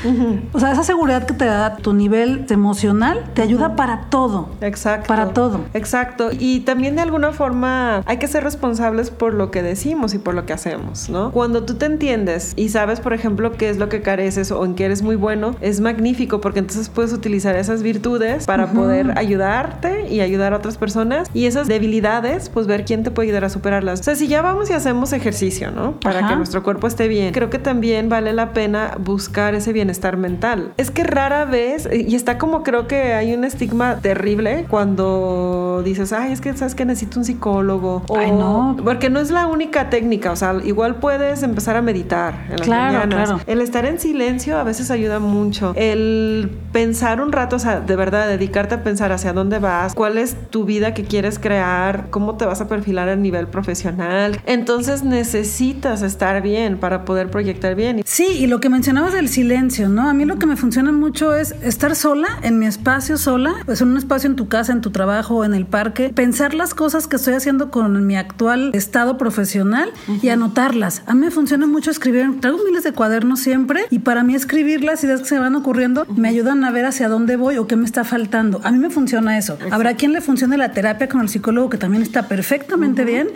O 0.54 0.60
sea, 0.60 0.72
esa 0.72 0.84
seguridad 0.84 1.26
que 1.26 1.34
te 1.34 1.46
da 1.46 1.78
tu 1.78 1.94
nivel 1.94 2.46
emocional 2.50 3.24
te 3.34 3.42
ayuda 3.42 3.76
para 3.76 4.02
todo. 4.10 4.50
Exacto. 4.62 5.08
Para 5.08 5.30
todo. 5.30 5.62
Exacto. 5.74 6.30
Y 6.38 6.62
también 6.62 6.96
de 6.96 7.02
alguna 7.02 7.32
forma 7.32 8.04
hay 8.06 8.18
que 8.18 8.28
ser 8.28 8.44
responsables 8.44 9.10
por 9.10 9.34
lo 9.34 9.52
que 9.52 9.62
decimos 9.62 10.14
y 10.14 10.18
por 10.18 10.34
lo 10.34 10.46
que 10.46 10.54
hacemos, 10.54 11.10
¿no? 11.10 11.32
Cuando 11.32 11.64
tú 11.64 11.76
te 11.76 11.86
entiendes 11.86 12.54
y 12.56 12.70
sabes, 12.70 13.00
por 13.00 13.14
ejemplo, 13.14 13.52
qué 13.54 13.70
es 13.70 13.78
lo 13.78 13.90
que 13.90 14.02
careces 14.02 14.52
o 14.52 14.66
en 14.66 14.76
qué 14.76 14.86
eres 14.86 15.02
muy 15.02 15.16
bueno, 15.16 15.56
es 15.62 15.80
magnífico 15.80 16.42
porque 16.42 16.60
entonces 16.60 16.90
puedes 16.90 17.14
utilizar 17.14 17.56
esas 17.56 17.84
virtudes 17.84 18.46
para 18.46 18.72
poder 18.72 19.18
ayudarte 19.18 20.08
y 20.10 20.22
ayudar 20.22 20.54
a 20.54 20.58
otras 20.58 20.78
personas 20.78 21.30
y 21.34 21.46
esas 21.46 21.68
debilidades, 21.68 22.50
pues 22.50 22.68
ver 22.68 22.86
quién 22.86 23.04
te 23.04 23.12
puede 23.12 23.28
ayudar 23.28 23.46
a 23.46 23.50
superarlas. 23.50 24.02
O 24.02 24.04
sea, 24.04 24.16
si 24.16 24.28
ya 24.28 24.42
vamos 24.42 24.70
y 24.70 24.74
hacemos 24.74 25.14
ejercicio, 25.14 25.72
¿no? 25.72 26.00
Para 26.00 26.28
que 26.28 26.36
nuestro 26.36 26.64
cuerpo 26.64 26.88
esté 26.88 27.08
bien, 27.08 27.34
creo 27.34 27.50
que 27.50 27.60
también 27.60 28.10
vale 28.10 28.34
la 28.34 28.54
pena 28.54 28.87
buscar 29.00 29.56
ese 29.56 29.74
bienestar 29.74 30.18
mental. 30.18 30.74
Es 30.78 30.92
que 30.92 31.04
rara 31.04 31.46
vez, 31.46 31.88
y 31.92 32.16
está 32.16 32.38
como 32.38 32.64
creo 32.64 32.88
que 32.88 33.14
hay 33.14 33.34
un 33.34 33.44
estigma 33.44 33.98
terrible 33.98 34.66
cuando 34.70 35.82
dices, 35.84 36.14
ay, 36.14 36.32
es 36.32 36.42
que 36.42 36.56
sabes 36.56 36.76
que 36.76 36.86
necesito 36.86 37.20
un 37.20 37.26
psicólogo. 37.26 38.04
Ay, 38.16 38.32
no. 38.32 38.76
Porque 38.84 39.10
no 39.10 39.20
es 39.20 39.32
la 39.32 39.48
única 39.48 39.90
técnica, 39.90 40.32
o 40.32 40.36
sea, 40.36 40.56
igual 40.64 40.96
puedes 40.96 41.44
empezar 41.44 41.76
a 41.76 41.82
meditar 41.82 42.46
en 42.50 42.58
las 42.58 42.62
Claro, 42.62 42.94
mañanas. 43.00 43.30
claro. 43.30 43.44
El 43.48 43.62
estar 43.62 43.86
en 43.86 44.00
silencio 44.00 44.58
a 44.58 44.64
veces 44.64 44.92
ayuda 44.92 45.20
mucho. 45.20 45.74
El 45.76 46.52
pensar 46.72 47.22
un 47.22 47.32
rato, 47.32 47.56
o 47.56 47.60
sea, 47.60 47.80
de 47.80 47.96
verdad, 47.96 48.28
dedicarte 48.28 48.76
a 48.76 48.84
pensar 48.84 49.12
hacia 49.12 49.34
dónde 49.34 49.60
vas, 49.60 49.94
cuál 49.94 50.18
es 50.18 50.36
tu 50.50 50.66
vida 50.66 50.94
que 50.94 51.04
quieres 51.04 51.40
crear, 51.40 52.08
cómo 52.10 52.36
te 52.36 52.46
vas 52.46 52.62
a 52.62 52.68
perfilar 52.68 53.10
a 53.10 53.16
nivel 53.16 53.48
profesional. 53.48 54.40
Entonces 54.46 55.04
necesitas 55.04 56.02
estar 56.02 56.42
bien 56.42 56.78
para 56.78 57.06
poder 57.06 57.30
proyectar 57.30 57.76
bien. 57.76 58.02
Sí, 58.06 58.26
y 58.40 58.48
lo 58.48 58.60
que 58.60 58.70
mencionabas 58.78 59.14
del 59.14 59.28
silencio, 59.28 59.90
¿no? 59.90 60.08
A 60.08 60.14
mí 60.14 60.24
lo 60.24 60.38
que 60.38 60.46
me 60.46 60.56
funciona 60.56 60.92
mucho 60.92 61.34
es 61.34 61.56
estar 61.64 61.96
sola, 61.96 62.28
en 62.44 62.60
mi 62.60 62.68
espacio 62.68 63.18
sola, 63.18 63.56
pues 63.66 63.82
en 63.82 63.88
un 63.88 63.98
espacio 63.98 64.30
en 64.30 64.36
tu 64.36 64.48
casa, 64.50 64.72
en 64.72 64.82
tu 64.82 64.92
trabajo, 64.92 65.44
en 65.44 65.56
el 65.56 65.66
parque, 65.66 66.10
pensar 66.10 66.54
las 66.54 66.76
cosas 66.76 67.08
que 67.08 67.16
estoy 67.16 67.34
haciendo 67.34 67.72
con 67.72 68.06
mi 68.06 68.16
actual 68.16 68.70
estado 68.76 69.18
profesional 69.18 69.90
y 70.22 70.30
anotarlas. 70.30 71.02
A 71.08 71.16
mí 71.16 71.22
me 71.22 71.32
funciona 71.32 71.66
mucho 71.66 71.90
escribir, 71.90 72.40
traigo 72.40 72.60
miles 72.64 72.84
de 72.84 72.92
cuadernos 72.94 73.40
siempre 73.40 73.86
y 73.90 73.98
para 73.98 74.22
mí 74.24 74.36
escribir 74.36 74.84
las 74.84 75.04
ideas 75.04 75.22
que 75.22 75.26
se 75.28 75.40
van 75.40 75.56
ocurriendo 75.56 76.06
me 76.16 76.30
ayudan 76.30 76.64
a 76.64 76.70
ver 76.70 76.86
hacia 76.86 77.10
dónde 77.10 77.36
voy 77.36 77.58
o 77.58 77.66
qué 77.66 77.76
me 77.78 77.86
está 77.86 78.04
faltando. 78.04 78.62
A 78.64 78.70
mí 78.72 78.78
me 78.78 78.92
funciona 78.92 79.40
eso. 79.40 79.58
Habrá 79.72 79.96
quien 79.96 80.14
le 80.14 80.22
funcione 80.22 80.56
la 80.56 80.72
terapia 80.74 81.10
con 81.10 81.22
el 81.22 81.30
psicólogo 81.30 81.72
que 81.72 81.80
también 81.80 82.04
está 82.04 82.28
perfectamente 82.28 83.04
bien. 83.06 83.30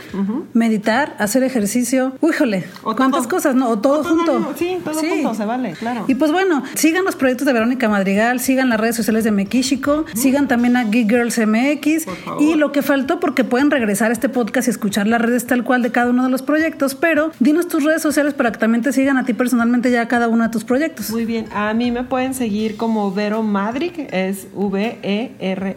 Meditar, 0.53 1.15
hacer 1.17 1.41
ejercicio. 1.41 2.13
Híjole, 2.21 2.65
cuántas 2.83 3.25
cosas, 3.25 3.55
¿no? 3.55 3.69
O 3.69 3.79
todo 3.79 4.01
O 4.01 4.03
todo, 4.03 4.15
junto. 4.43 4.53
sí, 4.55 4.77
todo 4.83 4.93
junto, 4.93 5.30
se 5.33 5.45
vale, 5.45 5.73
claro. 5.73 6.05
Y 6.07 6.15
pues 6.15 6.31
bueno, 6.31 6.63
sigan 6.75 7.05
los 7.05 7.15
proyectos 7.15 7.45
de 7.45 7.53
Verónica 7.53 7.89
Madrigal, 7.89 8.39
sigan 8.39 8.69
las 8.69 8.79
redes 8.79 8.95
sociales 8.95 9.23
de 9.23 9.31
Mekishiko, 9.31 10.05
sigan 10.13 10.47
también 10.47 10.77
a 10.77 10.83
Geek 10.85 11.09
Girls 11.09 11.37
MX 11.37 12.05
y 12.39 12.55
lo 12.55 12.71
que 12.71 12.81
faltó 12.81 13.19
porque 13.19 13.43
pueden 13.43 13.71
regresar 13.71 14.11
a 14.11 14.13
este 14.13 14.29
podcast 14.29 14.67
y 14.67 14.71
escuchar 14.71 15.07
las 15.07 15.21
redes 15.21 15.45
tal 15.47 15.63
cual 15.63 15.81
de 15.81 15.91
cada 15.91 16.09
uno 16.09 16.23
de 16.23 16.29
los 16.29 16.41
proyectos, 16.41 16.95
pero 16.95 17.31
dinos 17.39 17.67
tus 17.67 17.83
redes 17.83 18.01
sociales 18.01 18.33
para 18.33 18.51
que 18.51 18.57
también 18.59 18.83
te 18.83 18.91
sigan 18.93 19.17
a 19.17 19.25
ti 19.25 19.33
personalmente 19.33 19.91
ya 19.91 20.07
cada 20.07 20.27
uno 20.27 20.43
de 20.43 20.49
tus 20.49 20.63
proyectos. 20.63 21.09
Muy 21.11 21.25
bien, 21.25 21.45
a 21.53 21.73
mí 21.73 21.91
me 21.91 22.03
pueden 22.03 22.33
seguir 22.33 22.77
como 22.77 23.11
Vero 23.11 23.43
Madric, 23.43 24.11
es 24.11 24.47
V-E-R-O-M-A-D-R-I-G. 24.53 25.71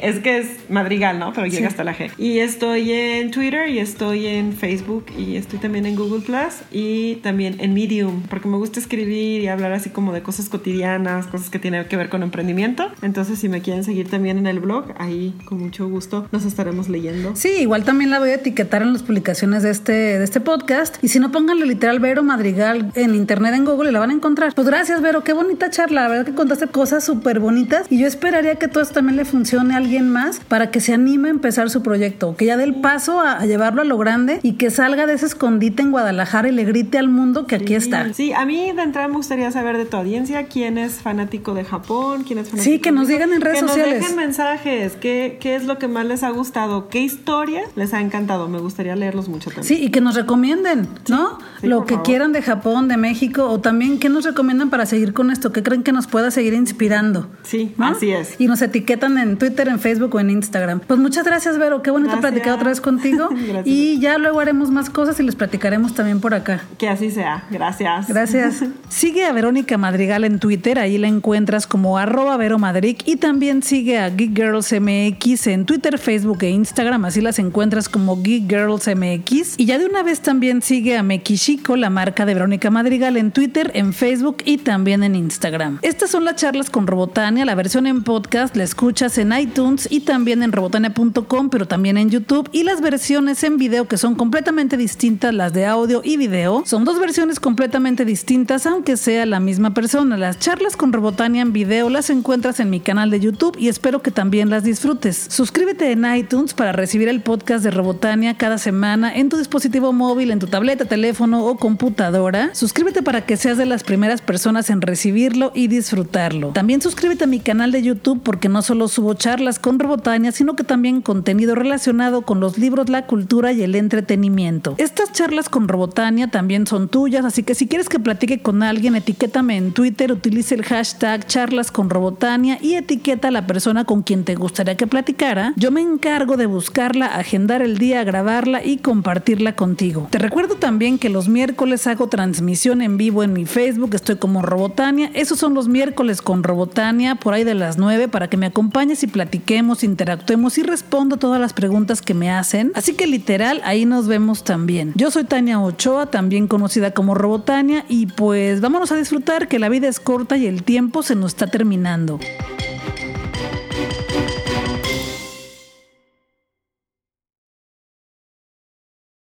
es 0.02 0.18
que 0.20 0.38
es 0.38 0.70
Madrigal, 0.70 1.18
¿no? 1.18 1.32
Pero 1.32 1.46
llega 1.46 1.68
hasta 1.68 1.84
la 1.84 1.96
G. 1.96 2.10
Y 2.18 2.38
estoy 2.38 2.92
en 2.92 3.30
Twitter 3.30 3.68
y 3.68 3.78
estoy 3.78 4.26
en 4.26 4.52
Facebook 4.52 5.06
y 5.16 5.36
estoy 5.36 5.58
también 5.58 5.86
en 5.86 5.96
Google 5.96 6.20
Plus 6.20 6.45
y 6.70 7.16
también 7.16 7.56
en 7.60 7.74
Medium, 7.74 8.22
porque 8.28 8.48
me 8.48 8.56
gusta 8.56 8.80
escribir 8.80 9.42
y 9.42 9.48
hablar 9.48 9.72
así 9.72 9.90
como 9.90 10.12
de 10.12 10.22
cosas 10.22 10.48
cotidianas, 10.48 11.26
cosas 11.26 11.50
que 11.50 11.58
tienen 11.58 11.84
que 11.86 11.96
ver 11.96 12.08
con 12.08 12.22
emprendimiento. 12.22 12.90
Entonces, 13.02 13.38
si 13.38 13.48
me 13.48 13.60
quieren 13.60 13.84
seguir 13.84 14.08
también 14.08 14.38
en 14.38 14.46
el 14.46 14.60
blog, 14.60 14.94
ahí 14.98 15.34
con 15.44 15.58
mucho 15.58 15.88
gusto 15.88 16.26
nos 16.32 16.44
estaremos 16.44 16.88
leyendo. 16.88 17.34
Sí, 17.36 17.48
igual 17.60 17.84
también 17.84 18.10
la 18.10 18.18
voy 18.18 18.30
a 18.30 18.34
etiquetar 18.34 18.82
en 18.82 18.92
las 18.92 19.02
publicaciones 19.02 19.62
de 19.62 19.70
este, 19.70 19.92
de 19.92 20.24
este 20.24 20.40
podcast. 20.40 21.02
Y 21.02 21.08
si 21.08 21.18
no, 21.18 21.32
pónganle 21.32 21.66
literal 21.66 22.00
Vero 22.00 22.22
Madrigal 22.22 22.92
en 22.94 23.14
internet, 23.14 23.54
en 23.54 23.64
Google, 23.64 23.90
y 23.90 23.92
la 23.92 24.00
van 24.00 24.10
a 24.10 24.14
encontrar. 24.14 24.54
Pues 24.54 24.66
gracias, 24.66 25.00
Vero, 25.02 25.24
qué 25.24 25.32
bonita 25.32 25.70
charla. 25.70 26.02
La 26.02 26.08
verdad 26.08 26.26
que 26.26 26.34
contaste 26.34 26.66
cosas 26.68 27.04
súper 27.04 27.40
bonitas. 27.40 27.86
Y 27.90 27.98
yo 27.98 28.06
esperaría 28.06 28.56
que 28.56 28.68
todo 28.68 28.82
esto 28.82 28.94
también 28.94 29.16
le 29.16 29.24
funcione 29.24 29.74
a 29.74 29.78
alguien 29.78 30.10
más 30.10 30.40
para 30.40 30.70
que 30.70 30.80
se 30.80 30.92
anime 30.94 31.28
a 31.28 31.32
empezar 31.32 31.70
su 31.70 31.82
proyecto. 31.82 32.36
Que 32.36 32.46
ya 32.46 32.56
dé 32.56 32.64
el 32.64 32.76
paso 32.76 33.20
a, 33.20 33.38
a 33.38 33.46
llevarlo 33.46 33.82
a 33.82 33.84
lo 33.84 33.98
grande 33.98 34.40
y 34.42 34.52
que 34.52 34.70
salga 34.70 35.06
de 35.06 35.14
ese 35.14 35.26
escondite 35.26 35.82
en 35.82 35.90
Guadalajara 35.90 36.35
y 36.44 36.52
le 36.52 36.64
grite 36.64 36.98
al 36.98 37.08
mundo 37.08 37.46
que 37.46 37.54
aquí 37.54 37.74
está. 37.74 38.12
Sí, 38.12 38.32
a 38.34 38.44
mí 38.44 38.72
de 38.72 38.82
entrada 38.82 39.08
me 39.08 39.14
gustaría 39.14 39.50
saber 39.52 39.78
de 39.78 39.86
tu 39.86 39.96
audiencia 39.96 40.46
quién 40.48 40.76
es 40.76 40.94
fanático 41.00 41.54
de 41.54 41.64
Japón, 41.64 42.24
quién 42.24 42.40
es 42.40 42.48
fanático 42.50 42.70
Sí, 42.74 42.78
que 42.80 42.90
nos 42.92 43.06
de- 43.06 43.14
digan 43.14 43.32
en 43.32 43.40
redes 43.40 43.62
que 43.62 43.68
sociales. 43.68 43.94
Nos 44.00 44.02
dejen 44.02 44.16
mensajes, 44.16 44.96
qué, 45.00 45.38
qué 45.40 45.54
es 45.56 45.64
lo 45.64 45.78
que 45.78 45.88
más 45.88 46.04
les 46.04 46.22
ha 46.24 46.30
gustado, 46.30 46.88
qué 46.88 47.00
historia 47.00 47.62
les 47.76 47.94
ha 47.94 48.00
encantado. 48.00 48.48
Me 48.48 48.58
gustaría 48.58 48.96
leerlos 48.96 49.28
mucho 49.28 49.50
también. 49.50 49.64
Sí, 49.64 49.82
y 49.82 49.90
que 49.90 50.00
nos 50.00 50.14
recomienden, 50.16 50.88
¿no? 51.08 51.38
sí, 51.60 51.66
Lo 51.68 51.84
que 51.86 51.94
favor. 51.94 52.06
quieran 52.06 52.32
de 52.32 52.42
Japón, 52.42 52.88
de 52.88 52.96
México, 52.96 53.44
o 53.48 53.60
también 53.60 53.98
qué 53.98 54.08
nos 54.08 54.24
recomiendan 54.24 54.68
para 54.68 54.84
seguir 54.84 55.12
con 55.14 55.30
esto, 55.30 55.52
qué 55.52 55.62
creen 55.62 55.84
que 55.84 55.92
nos 55.92 56.06
pueda 56.08 56.30
seguir 56.32 56.52
inspirando. 56.54 57.28
Sí, 57.44 57.72
¿no? 57.78 57.86
así 57.86 58.10
es. 58.10 58.34
Y 58.40 58.48
nos 58.48 58.60
etiquetan 58.60 59.18
en 59.18 59.38
Twitter, 59.38 59.68
en 59.68 59.78
Facebook 59.78 60.14
o 60.16 60.20
en 60.20 60.30
Instagram. 60.30 60.80
Pues 60.80 60.98
muchas 60.98 61.24
gracias, 61.24 61.56
Vero. 61.58 61.82
Qué 61.82 61.90
bonito 61.90 62.10
Gracias. 62.12 62.32
platicar 62.32 62.54
otra 62.56 62.70
vez 62.70 62.80
contigo. 62.80 63.28
Y 63.64 63.98
ya 64.00 64.18
luego 64.18 64.40
haremos 64.40 64.70
más 64.70 64.90
cosas 64.90 65.18
y 65.20 65.22
les 65.22 65.34
platicaremos 65.36 65.94
también 65.94 66.20
por 66.20 66.25
acá. 66.34 66.64
Que 66.78 66.88
así 66.88 67.10
sea. 67.10 67.44
Gracias. 67.50 68.08
Gracias. 68.08 68.64
Sigue 68.88 69.24
a 69.24 69.32
Verónica 69.32 69.78
Madrigal 69.78 70.24
en 70.24 70.38
Twitter, 70.38 70.78
ahí 70.78 70.98
la 70.98 71.08
encuentras 71.08 71.66
como 71.66 71.98
arroba 71.98 72.36
Vero 72.36 72.58
Madrid 72.58 72.96
y 73.04 73.16
también 73.16 73.62
sigue 73.62 73.98
a 73.98 74.08
Geek 74.10 74.34
Girls 74.34 74.72
MX 74.72 75.48
en 75.48 75.66
Twitter, 75.66 75.98
Facebook 75.98 76.38
e 76.42 76.50
Instagram, 76.50 77.04
así 77.04 77.20
las 77.20 77.38
encuentras 77.38 77.88
como 77.88 78.22
Geek 78.22 78.48
Girls 78.48 78.86
MX. 78.86 79.58
Y 79.58 79.66
ya 79.66 79.78
de 79.78 79.86
una 79.86 80.02
vez 80.02 80.20
también 80.20 80.62
sigue 80.62 80.96
a 80.96 81.02
Mekishiko, 81.02 81.76
la 81.76 81.90
marca 81.90 82.24
de 82.24 82.34
Verónica 82.34 82.70
Madrigal 82.70 83.16
en 83.16 83.32
Twitter, 83.32 83.70
en 83.74 83.92
Facebook 83.92 84.38
y 84.44 84.58
también 84.58 85.02
en 85.02 85.14
Instagram. 85.14 85.78
Estas 85.82 86.10
son 86.10 86.24
las 86.24 86.36
charlas 86.36 86.70
con 86.70 86.86
Robotania, 86.86 87.44
la 87.44 87.54
versión 87.54 87.86
en 87.86 88.02
podcast 88.02 88.56
la 88.56 88.64
escuchas 88.64 89.18
en 89.18 89.32
iTunes 89.32 89.88
y 89.90 90.00
también 90.00 90.42
en 90.42 90.52
robotania.com, 90.52 91.50
pero 91.50 91.66
también 91.66 91.98
en 91.98 92.10
YouTube 92.10 92.48
y 92.52 92.62
las 92.62 92.80
versiones 92.80 93.42
en 93.44 93.58
video 93.58 93.88
que 93.88 93.96
son 93.96 94.14
completamente 94.14 94.76
distintas, 94.76 95.34
las 95.34 95.52
de 95.52 95.66
audio 95.66 96.00
y 96.06 96.16
video, 96.16 96.62
son 96.64 96.84
dos 96.84 97.00
versiones 97.00 97.40
completamente 97.40 98.04
distintas, 98.04 98.64
aunque 98.64 98.96
sea 98.96 99.26
la 99.26 99.40
misma 99.40 99.74
persona. 99.74 100.16
Las 100.16 100.38
charlas 100.38 100.76
con 100.76 100.92
Robotania 100.92 101.42
en 101.42 101.52
video 101.52 101.90
las 101.90 102.10
encuentras 102.10 102.60
en 102.60 102.70
mi 102.70 102.78
canal 102.78 103.10
de 103.10 103.18
YouTube 103.18 103.56
y 103.58 103.66
espero 103.66 104.02
que 104.02 104.12
también 104.12 104.48
las 104.48 104.62
disfrutes. 104.62 105.26
Suscríbete 105.28 105.90
en 105.90 106.04
iTunes 106.14 106.54
para 106.54 106.70
recibir 106.70 107.08
el 107.08 107.22
podcast 107.22 107.64
de 107.64 107.72
Robotania 107.72 108.38
cada 108.38 108.56
semana 108.58 109.12
en 109.16 109.28
tu 109.28 109.36
dispositivo 109.36 109.92
móvil, 109.92 110.30
en 110.30 110.38
tu 110.38 110.46
tableta, 110.46 110.84
teléfono 110.84 111.44
o 111.44 111.56
computadora. 111.56 112.54
Suscríbete 112.54 113.02
para 113.02 113.26
que 113.26 113.36
seas 113.36 113.58
de 113.58 113.66
las 113.66 113.82
primeras 113.82 114.22
personas 114.22 114.70
en 114.70 114.82
recibirlo 114.82 115.50
y 115.56 115.66
disfrutarlo. 115.66 116.50
También 116.52 116.80
suscríbete 116.82 117.24
a 117.24 117.26
mi 117.26 117.40
canal 117.40 117.72
de 117.72 117.82
YouTube 117.82 118.22
porque 118.22 118.48
no 118.48 118.62
solo 118.62 118.86
subo 118.86 119.14
charlas 119.14 119.58
con 119.58 119.80
Robotania, 119.80 120.30
sino 120.30 120.54
que 120.54 120.62
también 120.62 121.02
contenido 121.02 121.56
relacionado 121.56 122.22
con 122.22 122.38
los 122.38 122.58
libros, 122.58 122.88
la 122.88 123.06
cultura 123.06 123.50
y 123.50 123.62
el 123.62 123.74
entretenimiento. 123.74 124.76
Estas 124.78 125.10
charlas 125.10 125.48
con 125.48 125.66
Robotania 125.66 125.95
también 125.96 126.66
son 126.66 126.88
tuyas, 126.88 127.24
así 127.24 127.42
que 127.42 127.54
si 127.54 127.66
quieres 127.66 127.88
que 127.88 127.98
platique 127.98 128.42
con 128.42 128.62
alguien, 128.62 128.96
etiquétame 128.96 129.56
en 129.56 129.72
Twitter, 129.72 130.12
utilice 130.12 130.54
el 130.54 130.62
hashtag 130.62 131.26
charlas 131.26 131.70
con 131.70 131.88
Robotania 131.88 132.58
y 132.60 132.74
etiqueta 132.74 133.28
a 133.28 133.30
la 133.30 133.46
persona 133.46 133.86
con 133.86 134.02
quien 134.02 134.24
te 134.24 134.34
gustaría 134.34 134.76
que 134.76 134.86
platicara. 134.86 135.54
Yo 135.56 135.70
me 135.70 135.80
encargo 135.80 136.36
de 136.36 136.44
buscarla, 136.44 137.06
agendar 137.06 137.62
el 137.62 137.78
día, 137.78 138.04
grabarla 138.04 138.62
y 138.62 138.76
compartirla 138.76 139.56
contigo. 139.56 140.08
Te 140.10 140.18
recuerdo 140.18 140.56
también 140.56 140.98
que 140.98 141.08
los 141.08 141.28
miércoles 141.28 141.86
hago 141.86 142.08
transmisión 142.08 142.82
en 142.82 142.98
vivo 142.98 143.22
en 143.22 143.32
mi 143.32 143.46
Facebook, 143.46 143.94
estoy 143.94 144.16
como 144.16 144.42
Robotania. 144.42 145.10
Esos 145.14 145.38
son 145.38 145.54
los 145.54 145.66
miércoles 145.66 146.20
con 146.20 146.42
Robotania, 146.42 147.14
por 147.14 147.32
ahí 147.32 147.44
de 147.44 147.54
las 147.54 147.78
9, 147.78 148.08
para 148.08 148.28
que 148.28 148.36
me 148.36 148.44
acompañes 148.44 149.02
y 149.02 149.06
platiquemos, 149.06 149.82
interactuemos 149.82 150.58
y 150.58 150.62
respondo 150.62 151.16
todas 151.16 151.40
las 151.40 151.54
preguntas 151.54 152.02
que 152.02 152.12
me 152.12 152.30
hacen. 152.30 152.70
Así 152.74 152.92
que 152.92 153.06
literal, 153.06 153.62
ahí 153.64 153.86
nos 153.86 154.08
vemos 154.08 154.44
también. 154.44 154.92
Yo 154.94 155.10
soy 155.10 155.24
Tania 155.24 155.58
Ochoa. 155.58 155.85
También 156.10 156.48
conocida 156.48 156.90
como 156.90 157.14
Robotania, 157.14 157.84
y 157.88 158.06
pues 158.06 158.60
vámonos 158.60 158.90
a 158.90 158.96
disfrutar 158.96 159.46
que 159.46 159.60
la 159.60 159.68
vida 159.68 159.86
es 159.86 160.00
corta 160.00 160.36
y 160.36 160.46
el 160.46 160.64
tiempo 160.64 161.04
se 161.04 161.14
nos 161.14 161.30
está 161.30 161.46
terminando. 161.46 162.18